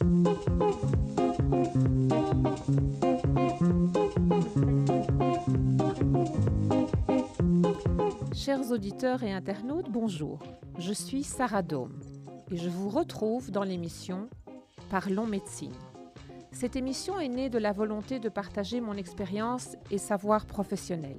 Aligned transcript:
Chers 0.00 0.08
auditeurs 8.70 9.22
et 9.22 9.32
internautes, 9.32 9.90
bonjour. 9.90 10.38
Je 10.78 10.94
suis 10.94 11.22
Sarah 11.22 11.60
Dome 11.60 12.00
et 12.50 12.56
je 12.56 12.70
vous 12.70 12.88
retrouve 12.88 13.50
dans 13.50 13.62
l'émission 13.62 14.30
Parlons 14.90 15.26
médecine. 15.26 15.74
Cette 16.50 16.76
émission 16.76 17.20
est 17.20 17.28
née 17.28 17.50
de 17.50 17.58
la 17.58 17.72
volonté 17.72 18.20
de 18.20 18.30
partager 18.30 18.80
mon 18.80 18.94
expérience 18.94 19.76
et 19.90 19.98
savoir 19.98 20.46
professionnel. 20.46 21.18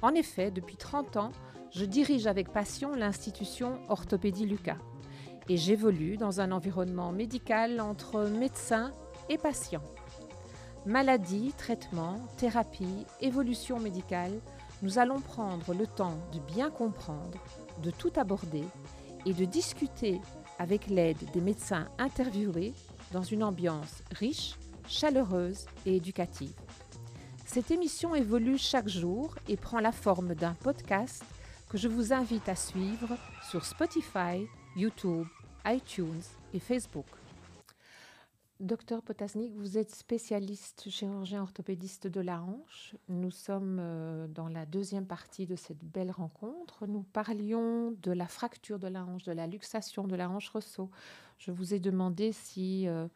En 0.00 0.14
effet, 0.14 0.52
depuis 0.52 0.76
30 0.76 1.16
ans, 1.16 1.32
je 1.72 1.84
dirige 1.84 2.28
avec 2.28 2.52
passion 2.52 2.94
l'institution 2.94 3.80
Orthopédie 3.88 4.46
Lucas 4.46 4.78
et 5.48 5.56
j'évolue 5.56 6.16
dans 6.16 6.40
un 6.40 6.52
environnement 6.52 7.12
médical 7.12 7.80
entre 7.80 8.28
médecins 8.28 8.92
et 9.28 9.38
patients. 9.38 9.82
Maladie, 10.86 11.52
traitement, 11.56 12.18
thérapie, 12.36 13.06
évolution 13.20 13.78
médicale, 13.78 14.40
nous 14.82 14.98
allons 14.98 15.20
prendre 15.20 15.74
le 15.74 15.86
temps 15.86 16.18
de 16.32 16.40
bien 16.52 16.70
comprendre, 16.70 17.38
de 17.82 17.90
tout 17.90 18.12
aborder 18.16 18.64
et 19.24 19.32
de 19.32 19.44
discuter 19.44 20.20
avec 20.58 20.88
l'aide 20.88 21.18
des 21.32 21.40
médecins 21.40 21.86
interviewés 21.98 22.74
dans 23.12 23.22
une 23.22 23.44
ambiance 23.44 24.02
riche, 24.10 24.56
chaleureuse 24.88 25.66
et 25.86 25.96
éducative. 25.96 26.54
Cette 27.46 27.70
émission 27.70 28.14
évolue 28.14 28.58
chaque 28.58 28.88
jour 28.88 29.34
et 29.48 29.56
prend 29.56 29.78
la 29.78 29.92
forme 29.92 30.34
d'un 30.34 30.54
podcast 30.54 31.22
que 31.68 31.78
je 31.78 31.88
vous 31.88 32.12
invite 32.12 32.48
à 32.48 32.54
suivre 32.54 33.16
sur 33.50 33.64
Spotify, 33.64 34.46
YouTube, 34.74 35.26
iTunes 35.66 36.22
et 36.54 36.58
Facebook. 36.58 37.04
Docteur 38.58 39.02
Potasnik, 39.02 39.52
vous 39.54 39.76
êtes 39.76 39.94
spécialiste 39.94 40.88
chirurgien 40.88 41.42
orthopédiste 41.42 42.06
de 42.06 42.20
la 42.20 42.40
hanche. 42.40 42.94
Nous 43.08 43.30
sommes 43.30 43.78
euh, 43.80 44.26
dans 44.28 44.48
la 44.48 44.64
deuxième 44.64 45.04
partie 45.06 45.46
de 45.46 45.56
cette 45.56 45.84
belle 45.84 46.10
rencontre. 46.10 46.86
Nous 46.86 47.02
parlions 47.02 47.90
de 48.02 48.12
la 48.12 48.28
fracture 48.28 48.78
de 48.78 48.86
la 48.86 49.04
hanche, 49.04 49.24
de 49.24 49.32
la 49.32 49.46
luxation 49.46 50.06
de 50.06 50.14
la 50.14 50.30
hanche 50.30 50.48
ressaut. 50.48 50.90
Je 51.38 51.50
vous 51.50 51.74
ai 51.74 51.80
demandé 51.80 52.32
si 52.32 52.88
euh, 52.88 53.08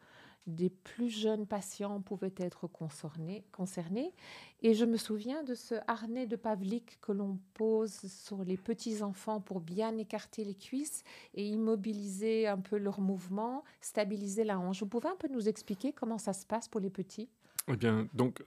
des 0.47 0.69
plus 0.69 1.09
jeunes 1.09 1.45
patients 1.45 2.01
pouvaient 2.01 2.33
être 2.37 2.67
concernés. 2.67 4.13
Et 4.61 4.73
je 4.73 4.85
me 4.85 4.97
souviens 4.97 5.43
de 5.43 5.53
ce 5.53 5.75
harnais 5.87 6.25
de 6.25 6.35
Pavlik 6.35 6.99
que 7.01 7.11
l'on 7.11 7.37
pose 7.53 7.93
sur 8.07 8.43
les 8.43 8.57
petits-enfants 8.57 9.41
pour 9.41 9.59
bien 9.59 9.97
écarter 9.97 10.43
les 10.43 10.55
cuisses 10.55 11.03
et 11.33 11.45
immobiliser 11.45 12.47
un 12.47 12.57
peu 12.57 12.77
leurs 12.77 13.01
mouvements, 13.01 13.63
stabiliser 13.81 14.43
la 14.43 14.57
hanche. 14.57 14.79
Vous 14.79 14.87
pouvez 14.87 15.09
un 15.09 15.17
peu 15.17 15.27
nous 15.27 15.47
expliquer 15.47 15.91
comment 15.91 16.17
ça 16.17 16.33
se 16.33 16.45
passe 16.45 16.67
pour 16.67 16.81
les 16.81 16.89
petits? 16.89 17.29
Eh 17.67 17.75
bien, 17.75 18.07
donc, 18.13 18.43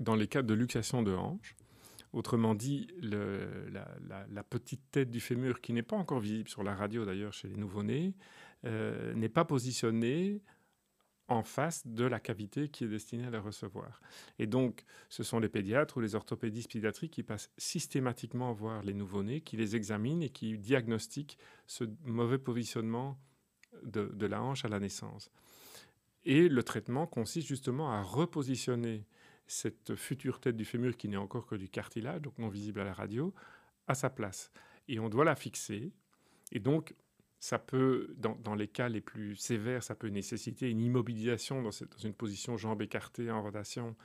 dans 0.00 0.16
les 0.16 0.26
cas 0.26 0.42
de 0.42 0.54
luxation 0.54 1.02
de 1.02 1.14
hanche, 1.14 1.54
Autrement 2.14 2.54
dit, 2.54 2.88
la, 3.02 4.42
petite 4.42 4.80
tête 4.90 5.10
du 5.10 5.20
fémur, 5.20 5.60
qui 5.60 5.74
n'est 5.74 5.82
pas 5.82 5.96
encore 5.96 6.20
visible 6.20 6.48
sur 6.48 6.62
la 6.62 6.74
radio 6.74 7.04
d'ailleurs 7.04 7.34
chez 7.34 7.48
les 7.48 7.56
nouveau-nés, 7.56 8.14
euh, 8.64 9.12
n'est 9.14 9.28
pas 9.28 9.44
positionnée 9.44 10.40
en 11.28 11.42
face 11.42 11.86
de 11.86 12.04
la 12.04 12.20
cavité 12.20 12.68
qui 12.68 12.84
est 12.84 12.88
destinée 12.88 13.26
à 13.26 13.30
la 13.30 13.40
recevoir. 13.40 14.00
Et 14.38 14.46
donc, 14.46 14.84
ce 15.10 15.22
sont 15.22 15.38
les 15.38 15.48
pédiatres 15.48 15.98
ou 15.98 16.00
les 16.00 16.14
orthopédistes 16.14 16.72
pédiatriques 16.72 17.12
qui 17.12 17.22
passent 17.22 17.50
systématiquement 17.58 18.52
voir 18.52 18.82
les 18.82 18.94
nouveau-nés, 18.94 19.42
qui 19.42 19.56
les 19.56 19.76
examinent 19.76 20.22
et 20.22 20.30
qui 20.30 20.58
diagnostiquent 20.58 21.38
ce 21.66 21.84
mauvais 22.04 22.38
positionnement 22.38 23.18
de, 23.82 24.26
la 24.26 24.42
hanche 24.42 24.64
à 24.64 24.68
la 24.68 24.80
naissance. 24.80 25.30
Et 26.24 26.48
le 26.48 26.62
traitement 26.62 27.06
consiste 27.06 27.46
justement 27.46 27.92
à 27.92 28.02
repositionner 28.02 29.06
cette 29.46 29.94
future 29.96 30.40
tête 30.40 30.56
du 30.56 30.64
fémur 30.64 30.96
qui 30.96 31.08
n'est 31.08 31.16
encore 31.16 31.46
que 31.46 31.54
du 31.54 31.68
cartilage, 31.68 32.22
donc 32.22 32.38
non 32.38 32.48
visible 32.48 32.80
à 32.80 32.84
la 32.84 32.92
radio, 32.92 33.34
à 33.86 33.94
sa 33.94 34.10
place. 34.10 34.50
Et 34.88 34.98
on 34.98 35.08
doit 35.08 35.24
la 35.24 35.36
fixer. 35.36 35.92
Et 36.52 36.60
donc, 36.60 36.94
ça 37.40 37.58
peut, 37.58 38.14
dans, 38.16 38.54
les 38.54 38.68
cas 38.68 38.88
les 38.88 39.00
plus 39.00 39.36
sévères, 39.36 39.82
ça 39.82 39.94
peut 39.94 40.08
nécessiter 40.08 40.70
une 40.70 40.80
immobilisation 40.80 41.62
dans, 41.62 41.70
une 41.70 42.14
position 42.14 42.56
jambe 42.56 42.82
écartée 42.82 43.30
en 43.30 43.42
rotation 43.42 43.96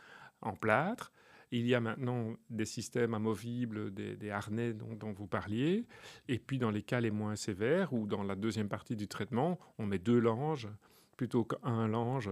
en 0.42 0.54
plâtre. 0.54 1.12
Il 1.52 1.68
y 1.68 1.76
a 1.76 1.80
maintenant 1.80 2.36
des 2.50 2.66
systèmes 2.66 3.14
amovibles, 3.14 3.94
des, 3.94 4.30
harnais 4.30 4.74
dont, 4.74 5.14
vous 5.14 5.28
parliez. 5.28 5.86
Et 6.28 6.40
puis 6.40 6.58
dans 6.58 6.72
les 6.72 6.82
cas 6.82 7.00
les 7.00 7.12
moins 7.12 7.36
sévères, 7.36 7.94
ou 7.94 8.08
dans 8.08 8.24
la 8.24 8.36
deuxième 8.36 8.70
partie 8.70 8.96
du 8.96 9.08
traitement, 9.08 9.60
on 9.78 9.86
met 9.86 10.00
deux 10.00 10.20
langes 10.20 10.68
plutôt 11.16 11.44
qu'un 11.44 11.88
lange 11.88 12.30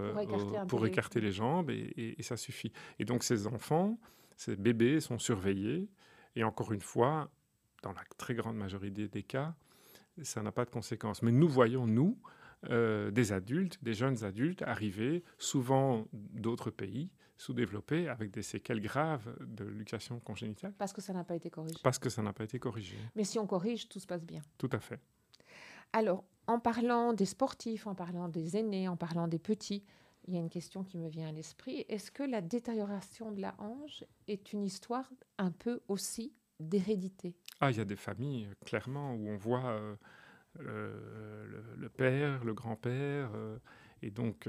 pour 0.68 0.84
écarter, 0.86 1.20
les 1.20 1.30
jambes, 1.30 1.70
et, 1.70 2.16
ça 2.20 2.36
suffit. 2.36 2.72
Et 2.98 3.04
donc 3.04 3.22
ces 3.22 3.46
enfants, 3.46 3.98
ces 4.36 4.56
bébés 4.56 5.00
sont 5.00 5.18
surveillés. 5.18 5.88
Et 6.34 6.42
encore 6.42 6.72
une 6.72 6.80
fois, 6.80 7.30
dans 7.82 7.92
la 7.92 8.02
très 8.18 8.34
grande 8.34 8.56
majorité 8.56 9.08
des 9.08 9.22
cas, 9.22 9.54
ça 10.22 10.42
n'a 10.42 10.52
pas 10.52 10.64
de 10.64 10.70
conséquences. 10.70 11.22
Mais 11.22 11.32
nous 11.32 11.48
voyons, 11.48 11.86
nous, 11.86 12.18
euh, 12.70 13.10
des 13.10 13.32
adultes, 13.32 13.82
des 13.82 13.94
jeunes 13.94 14.24
adultes 14.24 14.62
arriver, 14.62 15.24
souvent 15.38 16.06
d'autres 16.12 16.70
pays 16.70 17.10
sous-développés, 17.36 18.08
avec 18.08 18.30
des 18.30 18.42
séquelles 18.42 18.80
graves 18.80 19.34
de 19.40 19.64
luxation 19.64 20.20
congénitale. 20.20 20.72
Parce 20.78 20.92
que 20.92 21.00
ça 21.00 21.12
n'a 21.12 21.24
pas 21.24 21.34
été 21.34 21.50
corrigé. 21.50 21.76
Parce 21.82 21.98
que 21.98 22.08
ça 22.08 22.22
n'a 22.22 22.32
pas 22.32 22.44
été 22.44 22.60
corrigé. 22.60 22.96
Mais 23.16 23.24
si 23.24 23.38
on 23.38 23.46
corrige, 23.48 23.88
tout 23.88 23.98
se 23.98 24.06
passe 24.06 24.24
bien. 24.24 24.42
Tout 24.58 24.70
à 24.70 24.78
fait. 24.78 25.00
Alors, 25.92 26.24
en 26.46 26.60
parlant 26.60 27.12
des 27.12 27.24
sportifs, 27.24 27.86
en 27.88 27.96
parlant 27.96 28.28
des 28.28 28.56
aînés, 28.56 28.86
en 28.86 28.96
parlant 28.96 29.26
des 29.26 29.40
petits, 29.40 29.84
il 30.28 30.34
y 30.34 30.36
a 30.36 30.40
une 30.40 30.50
question 30.50 30.84
qui 30.84 30.98
me 30.98 31.08
vient 31.08 31.28
à 31.28 31.32
l'esprit. 31.32 31.84
Est-ce 31.88 32.12
que 32.12 32.22
la 32.22 32.40
détérioration 32.40 33.32
de 33.32 33.40
la 33.40 33.54
hanche 33.58 34.04
est 34.28 34.52
une 34.52 34.64
histoire 34.64 35.10
un 35.38 35.50
peu 35.50 35.82
aussi 35.88 36.32
d'hérédité? 36.60 37.34
Ah, 37.62 37.70
il 37.70 37.76
y 37.76 37.80
a 37.80 37.84
des 37.84 37.96
familles, 37.96 38.48
euh, 38.50 38.54
clairement, 38.66 39.14
où 39.14 39.28
on 39.28 39.36
voit 39.36 39.66
euh, 39.66 39.94
euh, 40.58 41.46
le, 41.78 41.88
père, 41.88 42.44
le 42.44 42.54
grand-père. 42.54 43.30
et 44.02 44.10
donc, 44.10 44.48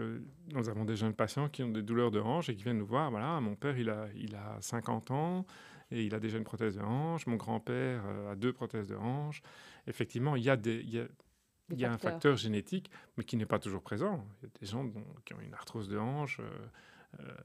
nous 0.51 0.67
avons 0.67 0.83
des 0.83 0.95
jeunes 0.95 1.13
patients 1.13 1.47
qui 1.47 1.61
ont 1.61 1.69
des 1.69 1.83
douleurs 1.83 2.09
de 2.09 2.19
hanche 2.19 2.49
et 2.49 2.55
qui 2.55 2.63
viennent 2.63 2.79
nous 2.79 2.87
voir. 2.87 3.11
Voilà, 3.11 3.39
mon 3.39 3.55
père, 3.55 3.77
il 3.77 3.91
a, 3.91 4.07
il 4.15 4.35
a 4.35 4.57
50 4.61 5.11
ans 5.11 5.45
et 5.91 6.03
il 6.03 6.15
a 6.15 6.19
déjà 6.19 6.39
une 6.39 6.43
prothèse 6.43 6.75
de 6.75 6.81
hanche. 6.81 7.27
Mon 7.27 7.35
grand-père 7.35 8.03
a 8.31 8.35
deux 8.35 8.51
prothèses 8.51 8.87
de 8.87 8.95
hanche. 8.95 9.43
Effectivement, 9.85 10.35
il 10.35 10.43
y 10.43 10.49
a 10.49 10.57
des... 10.57 10.83
Il 11.69 11.79
y 11.79 11.85
a, 11.85 11.93
un 11.93 11.97
facteur 11.97 12.35
génétique, 12.35 12.91
mais 13.15 13.23
qui 13.23 13.37
n'est 13.37 13.45
pas 13.45 13.57
toujours 13.57 13.81
présent. 13.81 14.27
Il 14.41 14.45
y 14.45 14.47
a 14.47 14.59
des 14.59 14.65
gens 14.65 14.91
qui 15.23 15.33
ont 15.33 15.39
une 15.39 15.53
arthrose 15.53 15.87
de 15.87 15.97
hanche. 15.97 16.41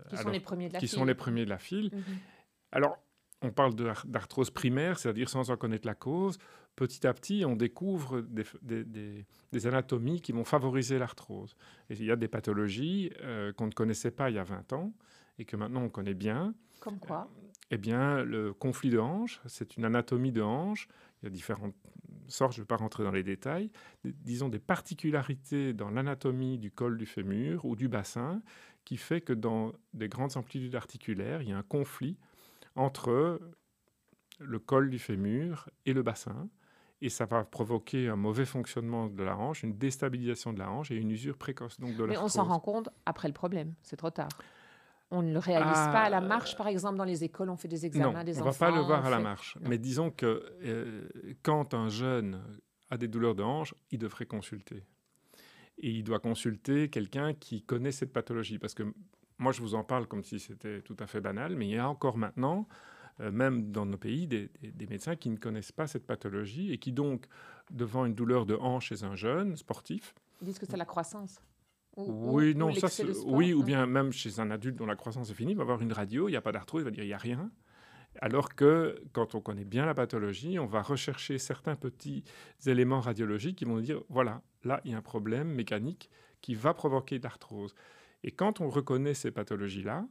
qui 0.08 0.16
sont 0.16 0.30
les 0.30 0.40
premiers 0.40 0.68
de 0.68 0.72
la 0.74 0.80
qui 0.80 0.88
file. 0.88 0.98
sont 0.98 1.04
les 1.04 1.14
premiers 1.14 1.44
de 1.44 1.50
la 1.50 1.58
file. 1.58 1.90
Mhm. 1.92 2.02
Alors, 2.72 2.98
on 3.42 3.50
parle 3.50 3.74
d'arthrose 4.06 4.50
primaire, 4.50 4.98
c'est-à-dire 4.98 5.28
sans 5.28 5.50
en 5.50 5.56
connaître 5.56 5.86
la 5.86 5.94
cause. 5.94 6.38
Petit 6.76 7.06
à 7.06 7.14
petit, 7.14 7.44
on 7.44 7.56
découvre 7.56 8.20
des, 8.20 9.66
anatomies 9.66 10.20
qui 10.20 10.32
vont 10.32 10.44
favoriser 10.44 10.98
l'arthrose. 10.98 11.56
il 11.90 12.04
y 12.04 12.10
a 12.10 12.16
des 12.16 12.28
pathologies 12.28 13.10
euh, 13.22 13.52
qu'on 13.52 13.66
ne 13.66 13.72
connaissait 13.72 14.10
pas 14.10 14.30
il 14.30 14.36
y 14.36 14.38
a 14.38 14.44
20 14.44 14.72
ans 14.72 14.92
et 15.38 15.44
que 15.44 15.56
maintenant 15.56 15.82
on 15.82 15.88
connaît 15.88 16.14
bien. 16.14 16.54
Comme 16.80 16.98
quoi? 16.98 17.28
Euh, 17.36 17.48
Eh 17.70 17.78
bien, 17.78 18.22
le 18.22 18.52
conflit 18.52 18.90
de 18.90 18.98
hanche, 18.98 19.40
c'est 19.46 19.76
une 19.76 19.84
anatomie 19.84 20.32
de 20.32 20.42
hanche. 20.42 20.88
Il 21.22 21.26
y 21.26 21.28
a 21.28 21.30
différentes 21.30 21.74
sortes, 22.28 22.52
je 22.52 22.60
ne 22.60 22.62
vais 22.64 22.68
pas 22.68 22.76
rentrer 22.76 23.04
dans 23.04 23.10
les 23.10 23.22
détails. 23.22 23.70
disons 24.04 24.48
des 24.48 24.58
particularités 24.58 25.72
dans 25.72 25.90
l'anatomie 25.90 26.58
du 26.58 26.70
col 26.70 26.98
du 26.98 27.06
fémur 27.06 27.64
ou 27.64 27.76
du 27.76 27.88
bassin 27.88 28.42
qui 28.84 28.96
fait 28.96 29.20
que 29.20 29.32
dans 29.32 29.72
des 29.94 30.08
grandes 30.08 30.36
amplitudes 30.36 30.74
articulaires, 30.74 31.42
il 31.42 31.48
y 31.48 31.52
a 31.52 31.58
un 31.58 31.62
conflit 31.62 32.16
entre 32.78 33.40
le 34.38 34.58
col 34.58 34.88
du 34.88 34.98
fémur 34.98 35.68
et 35.84 35.92
le 35.92 36.02
bassin. 36.02 36.48
Et 37.00 37.10
ça 37.10 37.26
va 37.26 37.44
provoquer 37.44 38.08
un 38.08 38.16
mauvais 38.16 38.44
fonctionnement 38.44 39.06
de 39.06 39.22
la 39.22 39.36
hanche, 39.36 39.62
une 39.62 39.76
déstabilisation 39.76 40.52
de 40.52 40.58
la 40.58 40.70
hanche 40.70 40.90
et 40.90 40.96
une 40.96 41.10
usure 41.10 41.36
précoce. 41.36 41.78
Donc 41.78 41.96
de 41.96 42.04
Mais 42.04 42.16
on 42.18 42.28
s'en 42.28 42.44
rend 42.44 42.58
compte 42.58 42.88
après 43.06 43.28
le 43.28 43.34
problème, 43.34 43.74
c'est 43.82 43.96
trop 43.96 44.10
tard. 44.10 44.28
On 45.10 45.22
ne 45.22 45.32
le 45.32 45.38
réalise 45.38 45.72
pas 45.72 46.02
à 46.02 46.10
la 46.10 46.18
ah, 46.18 46.20
marche, 46.20 46.56
par 46.56 46.66
exemple, 46.66 46.98
dans 46.98 47.04
les 47.04 47.24
écoles, 47.24 47.48
on 47.50 47.56
fait 47.56 47.68
des 47.68 47.86
examens 47.86 48.24
des 48.24 48.40
enfants. 48.40 48.44
On 48.44 48.48
ne 48.48 48.52
va 48.52 48.66
pas 48.66 48.76
le 48.76 48.82
voir 48.82 49.06
à 49.06 49.10
la 49.10 49.20
marche. 49.20 49.56
Mais 49.62 49.78
disons 49.78 50.10
que 50.10 50.44
euh, 50.62 51.08
quand 51.42 51.72
un 51.72 51.88
jeune 51.88 52.42
a 52.90 52.98
des 52.98 53.08
douleurs 53.08 53.34
de 53.34 53.42
hanche, 53.42 53.74
il 53.90 53.98
devrait 53.98 54.26
consulter. 54.26 54.84
Et 55.78 55.90
il 55.90 56.04
doit 56.04 56.18
consulter 56.18 56.90
quelqu'un 56.90 57.32
qui 57.32 57.62
connaît 57.62 57.92
cette 57.92 58.12
pathologie. 58.12 58.58
Parce 58.58 58.74
que 58.74 58.82
moi, 59.38 59.52
je 59.52 59.60
vous 59.60 59.74
en 59.74 59.84
parle 59.84 60.06
comme 60.06 60.24
si 60.24 60.40
c'était 60.40 60.82
tout 60.82 60.96
à 60.98 61.06
fait 61.06 61.20
banal, 61.20 61.56
mais 61.56 61.66
il 61.66 61.72
y 61.72 61.78
a 61.78 61.88
encore 61.88 62.16
maintenant, 62.16 62.66
euh, 63.20 63.30
même 63.30 63.70
dans 63.70 63.86
nos 63.86 63.96
pays, 63.96 64.26
des, 64.26 64.50
médecins 64.88 65.16
qui 65.16 65.30
ne 65.30 65.36
connaissent 65.36 65.72
pas 65.72 65.86
cette 65.86 66.06
pathologie 66.06 66.72
et 66.72 66.78
qui 66.78 66.92
donc, 66.92 67.26
devant 67.70 68.04
une 68.04 68.14
douleur 68.14 68.46
de 68.46 68.54
hanche 68.54 68.88
chez 68.88 69.04
un 69.04 69.16
jeune 69.16 69.56
sportif, 69.56 70.14
ils 70.40 70.46
disent 70.46 70.58
que 70.58 70.66
c'est 70.66 70.76
la 70.76 70.84
croissance. 70.84 71.40
oui, 71.96 72.54
non, 72.54 72.72
ça, 72.74 72.88
oui, 73.26 73.52
ou 73.52 73.62
bien 73.62 73.86
même 73.86 74.12
chez 74.12 74.38
un 74.38 74.50
adulte 74.50 74.76
dont 74.76 74.86
la 74.86 74.96
croissance 74.96 75.30
est 75.30 75.34
finie, 75.34 75.52
il 75.52 75.56
va 75.56 75.62
avoir 75.62 75.82
une 75.82 75.92
radio, 75.92 76.28
il 76.28 76.32
n'y 76.32 76.36
a 76.36 76.40
pas 76.40 76.52
d'arthrose, 76.52 76.82
il 76.82 76.84
va 76.84 76.90
dire 76.90 77.04
il 77.04 77.08
n'y 77.08 77.12
a 77.12 77.18
rien. 77.18 77.50
Alors 78.20 78.54
que 78.54 79.00
quand 79.12 79.34
on 79.34 79.40
connaît 79.40 79.64
bien 79.64 79.86
la 79.86 79.94
pathologie, 79.94 80.58
on 80.58 80.66
va 80.66 80.82
rechercher 80.82 81.38
certains 81.38 81.76
petits 81.76 82.24
éléments 82.66 83.00
radiologiques 83.00 83.56
qui 83.56 83.64
vont 83.64 83.78
dire, 83.78 84.00
voilà, 84.08 84.42
là, 84.64 84.80
il 84.84 84.92
y 84.92 84.94
a 84.94 84.98
un 84.98 85.02
problème 85.02 85.48
mécanique 85.48 86.10
qui 86.40 86.54
va 86.54 86.74
provoquer 86.74 87.18
de 87.18 87.24
l'arthrose. 87.24 87.74
Et 88.24 88.30
quand 88.30 88.60
on 88.60 88.68
reconnaît 88.68 89.14
ces 89.14 89.30
pathologies-là, 89.30 90.06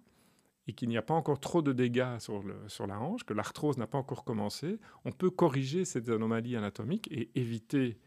et 0.68 0.74
qu'il 0.74 0.90
n'y 0.90 0.98
a 0.98 1.02
pas 1.02 1.14
encore 1.14 1.40
trop 1.40 1.62
de 1.62 1.72
dégâts 1.72 2.20
sur, 2.20 2.44
le, 2.44 2.56
sur 2.68 2.88
la 2.88 3.00
hanche, 3.00 3.24
que 3.24 3.34
l'arthrose 3.34 3.78
n'a 3.78 3.88
pas 3.88 3.98
encore 3.98 4.26
commencé, 4.26 4.80
on 5.06 5.12
peut 5.12 5.30
corriger 5.30 5.86
ces 5.86 6.10
anomalies 6.10 6.58
anatomiques 6.58 7.08
et 7.10 7.32
éviter, 7.36 7.98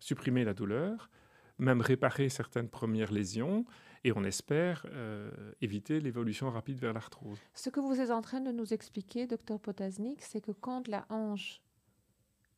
supprimer 0.00 0.44
la 0.44 0.52
douleur, 0.52 1.10
même 1.58 1.80
réparer 1.80 2.28
certaines 2.28 2.68
premières 2.68 3.12
lésions, 3.12 3.64
et 4.04 4.12
on 4.12 4.24
espère 4.24 4.86
euh, 4.92 5.30
éviter 5.60 6.00
l'évolution 6.00 6.50
rapide 6.50 6.78
vers 6.78 6.92
l'arthrose. 6.92 7.38
Ce 7.54 7.70
que 7.70 7.80
vous 7.80 8.00
êtes 8.00 8.10
en 8.10 8.22
train 8.22 8.40
de 8.40 8.52
nous 8.52 8.72
expliquer, 8.72 9.26
docteur 9.26 9.58
Potasnik, 9.58 10.22
c'est 10.22 10.40
que 10.40 10.52
quand 10.52 10.88
la 10.88 11.06
hanche 11.10 11.60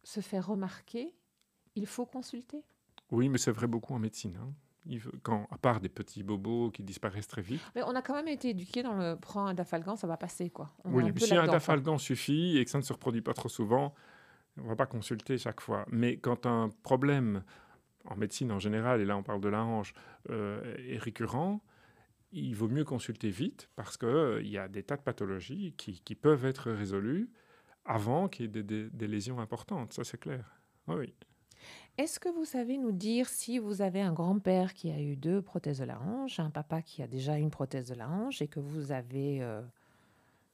se 0.04 0.20
fait 0.20 0.40
remarquer, 0.40 1.14
il 1.76 1.86
faut 1.86 2.06
consulter 2.06 2.62
Oui, 3.10 3.28
mais 3.28 3.38
c'est 3.38 3.52
vrai 3.52 3.66
beaucoup 3.66 3.94
en 3.94 3.98
médecine. 3.98 4.36
Hein 4.36 4.52
quand, 5.22 5.46
à 5.50 5.58
part 5.58 5.80
des 5.80 5.88
petits 5.88 6.22
bobos 6.22 6.70
qui 6.70 6.82
disparaissent 6.82 7.28
très 7.28 7.42
vite. 7.42 7.60
Mais 7.74 7.82
on 7.82 7.94
a 7.94 8.02
quand 8.02 8.14
même 8.14 8.28
été 8.28 8.50
éduqués 8.50 8.82
dans 8.82 8.94
le 8.94 9.16
prends 9.16 9.46
un 9.46 9.54
dafalgan, 9.54 9.96
ça 9.96 10.06
va 10.06 10.16
passer 10.16 10.50
quoi. 10.50 10.70
oui, 10.84 11.04
si 11.16 11.34
un 11.34 11.46
dafalgan 11.46 11.98
suffit 11.98 12.58
et 12.58 12.64
que 12.64 12.70
ça 12.70 12.78
ne 12.78 12.82
se 12.82 12.92
reproduit 12.92 13.22
pas 13.22 13.34
trop 13.34 13.48
souvent, 13.48 13.94
on 14.58 14.64
ne 14.64 14.68
va 14.68 14.76
pas 14.76 14.86
consulter 14.86 15.38
chaque 15.38 15.60
fois. 15.60 15.84
Mais 15.90 16.16
quand 16.16 16.46
un 16.46 16.70
problème 16.82 17.42
en 18.06 18.16
médecine 18.16 18.50
en 18.52 18.58
général, 18.58 19.00
et 19.00 19.04
là 19.04 19.16
on 19.16 19.22
parle 19.22 19.40
de 19.40 19.48
la 19.48 19.62
hanche, 19.62 19.92
euh, 20.30 20.76
est 20.88 20.98
récurrent, 20.98 21.62
il 22.32 22.54
vaut 22.54 22.68
mieux 22.68 22.84
consulter 22.84 23.30
vite 23.30 23.68
parce 23.76 23.96
qu'il 23.96 24.08
euh, 24.08 24.42
y 24.42 24.56
a 24.56 24.68
des 24.68 24.82
tas 24.82 24.96
de 24.96 25.02
pathologies 25.02 25.74
qui, 25.76 26.00
qui 26.00 26.14
peuvent 26.14 26.44
être 26.44 26.70
résolues 26.70 27.30
avant 27.84 28.28
qu'il 28.28 28.46
y 28.46 28.48
ait 28.48 28.48
des, 28.48 28.62
des, 28.62 28.90
des 28.90 29.08
lésions 29.08 29.40
importantes, 29.40 29.92
ça 29.92 30.04
c'est 30.04 30.18
clair. 30.18 30.60
Oui. 30.86 31.14
Est-ce 31.98 32.18
que 32.18 32.28
vous 32.28 32.44
savez 32.44 32.78
nous 32.78 32.92
dire 32.92 33.28
si 33.28 33.58
vous 33.58 33.82
avez 33.82 34.00
un 34.00 34.12
grand-père 34.12 34.74
qui 34.74 34.90
a 34.90 35.00
eu 35.00 35.16
deux 35.16 35.42
prothèses 35.42 35.78
de 35.78 35.84
la 35.84 36.00
hanche, 36.00 36.40
un 36.40 36.50
papa 36.50 36.82
qui 36.82 37.02
a 37.02 37.06
déjà 37.06 37.36
une 37.36 37.50
prothèse 37.50 37.88
de 37.88 37.94
la 37.94 38.08
hanche 38.08 38.40
et 38.42 38.48
que 38.48 38.60
vous 38.60 38.92
avez 38.92 39.46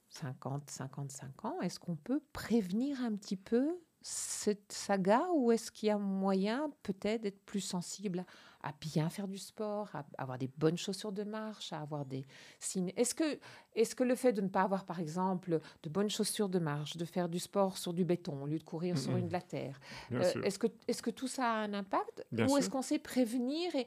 50, 0.09 0.69
55 0.69 1.45
ans, 1.45 1.61
est-ce 1.61 1.79
qu'on 1.79 1.95
peut 1.95 2.21
prévenir 2.33 3.01
un 3.01 3.15
petit 3.15 3.37
peu 3.37 3.79
cette 4.01 4.71
saga 4.71 5.27
ou 5.35 5.51
est-ce 5.51 5.71
qu'il 5.71 5.87
y 5.87 5.91
a 5.91 5.97
moyen 5.97 6.71
peut-être 6.83 7.21
d'être 7.21 7.43
plus 7.45 7.59
sensible 7.59 8.25
à 8.63 8.73
bien 8.79 9.09
faire 9.09 9.27
du 9.27 9.37
sport, 9.37 9.89
à 9.93 10.05
avoir 10.17 10.37
des 10.37 10.49
bonnes 10.57 10.77
chaussures 10.77 11.11
de 11.11 11.23
marche, 11.23 11.71
à 11.73 11.81
avoir 11.81 12.05
des 12.05 12.25
signes. 12.59 12.91
Est-ce 12.95 13.13
que, 13.15 13.39
est 13.75 13.95
que 13.95 14.03
le 14.03 14.15
fait 14.15 14.33
de 14.33 14.41
ne 14.41 14.47
pas 14.47 14.63
avoir, 14.63 14.85
par 14.85 14.99
exemple, 14.99 15.59
de 15.83 15.89
bonnes 15.89 16.09
chaussures 16.09 16.49
de 16.49 16.59
marche, 16.59 16.97
de 16.97 17.05
faire 17.05 17.29
du 17.29 17.39
sport 17.39 17.77
sur 17.77 17.93
du 17.93 18.05
béton 18.05 18.43
au 18.43 18.47
lieu 18.47 18.57
de 18.57 18.63
courir 18.63 18.97
sur 18.97 19.15
une 19.15 19.27
de 19.27 19.33
la 19.33 19.41
terre, 19.41 19.79
euh, 20.11 20.41
est-ce 20.43 20.59
que, 20.59 20.67
est 20.87 21.01
que 21.01 21.11
tout 21.11 21.27
ça 21.27 21.51
a 21.51 21.55
un 21.57 21.73
impact 21.73 22.25
Ou 22.31 22.57
est-ce 22.57 22.69
qu'on 22.69 22.81
sait 22.81 22.99
prévenir 22.99 23.75
et 23.75 23.85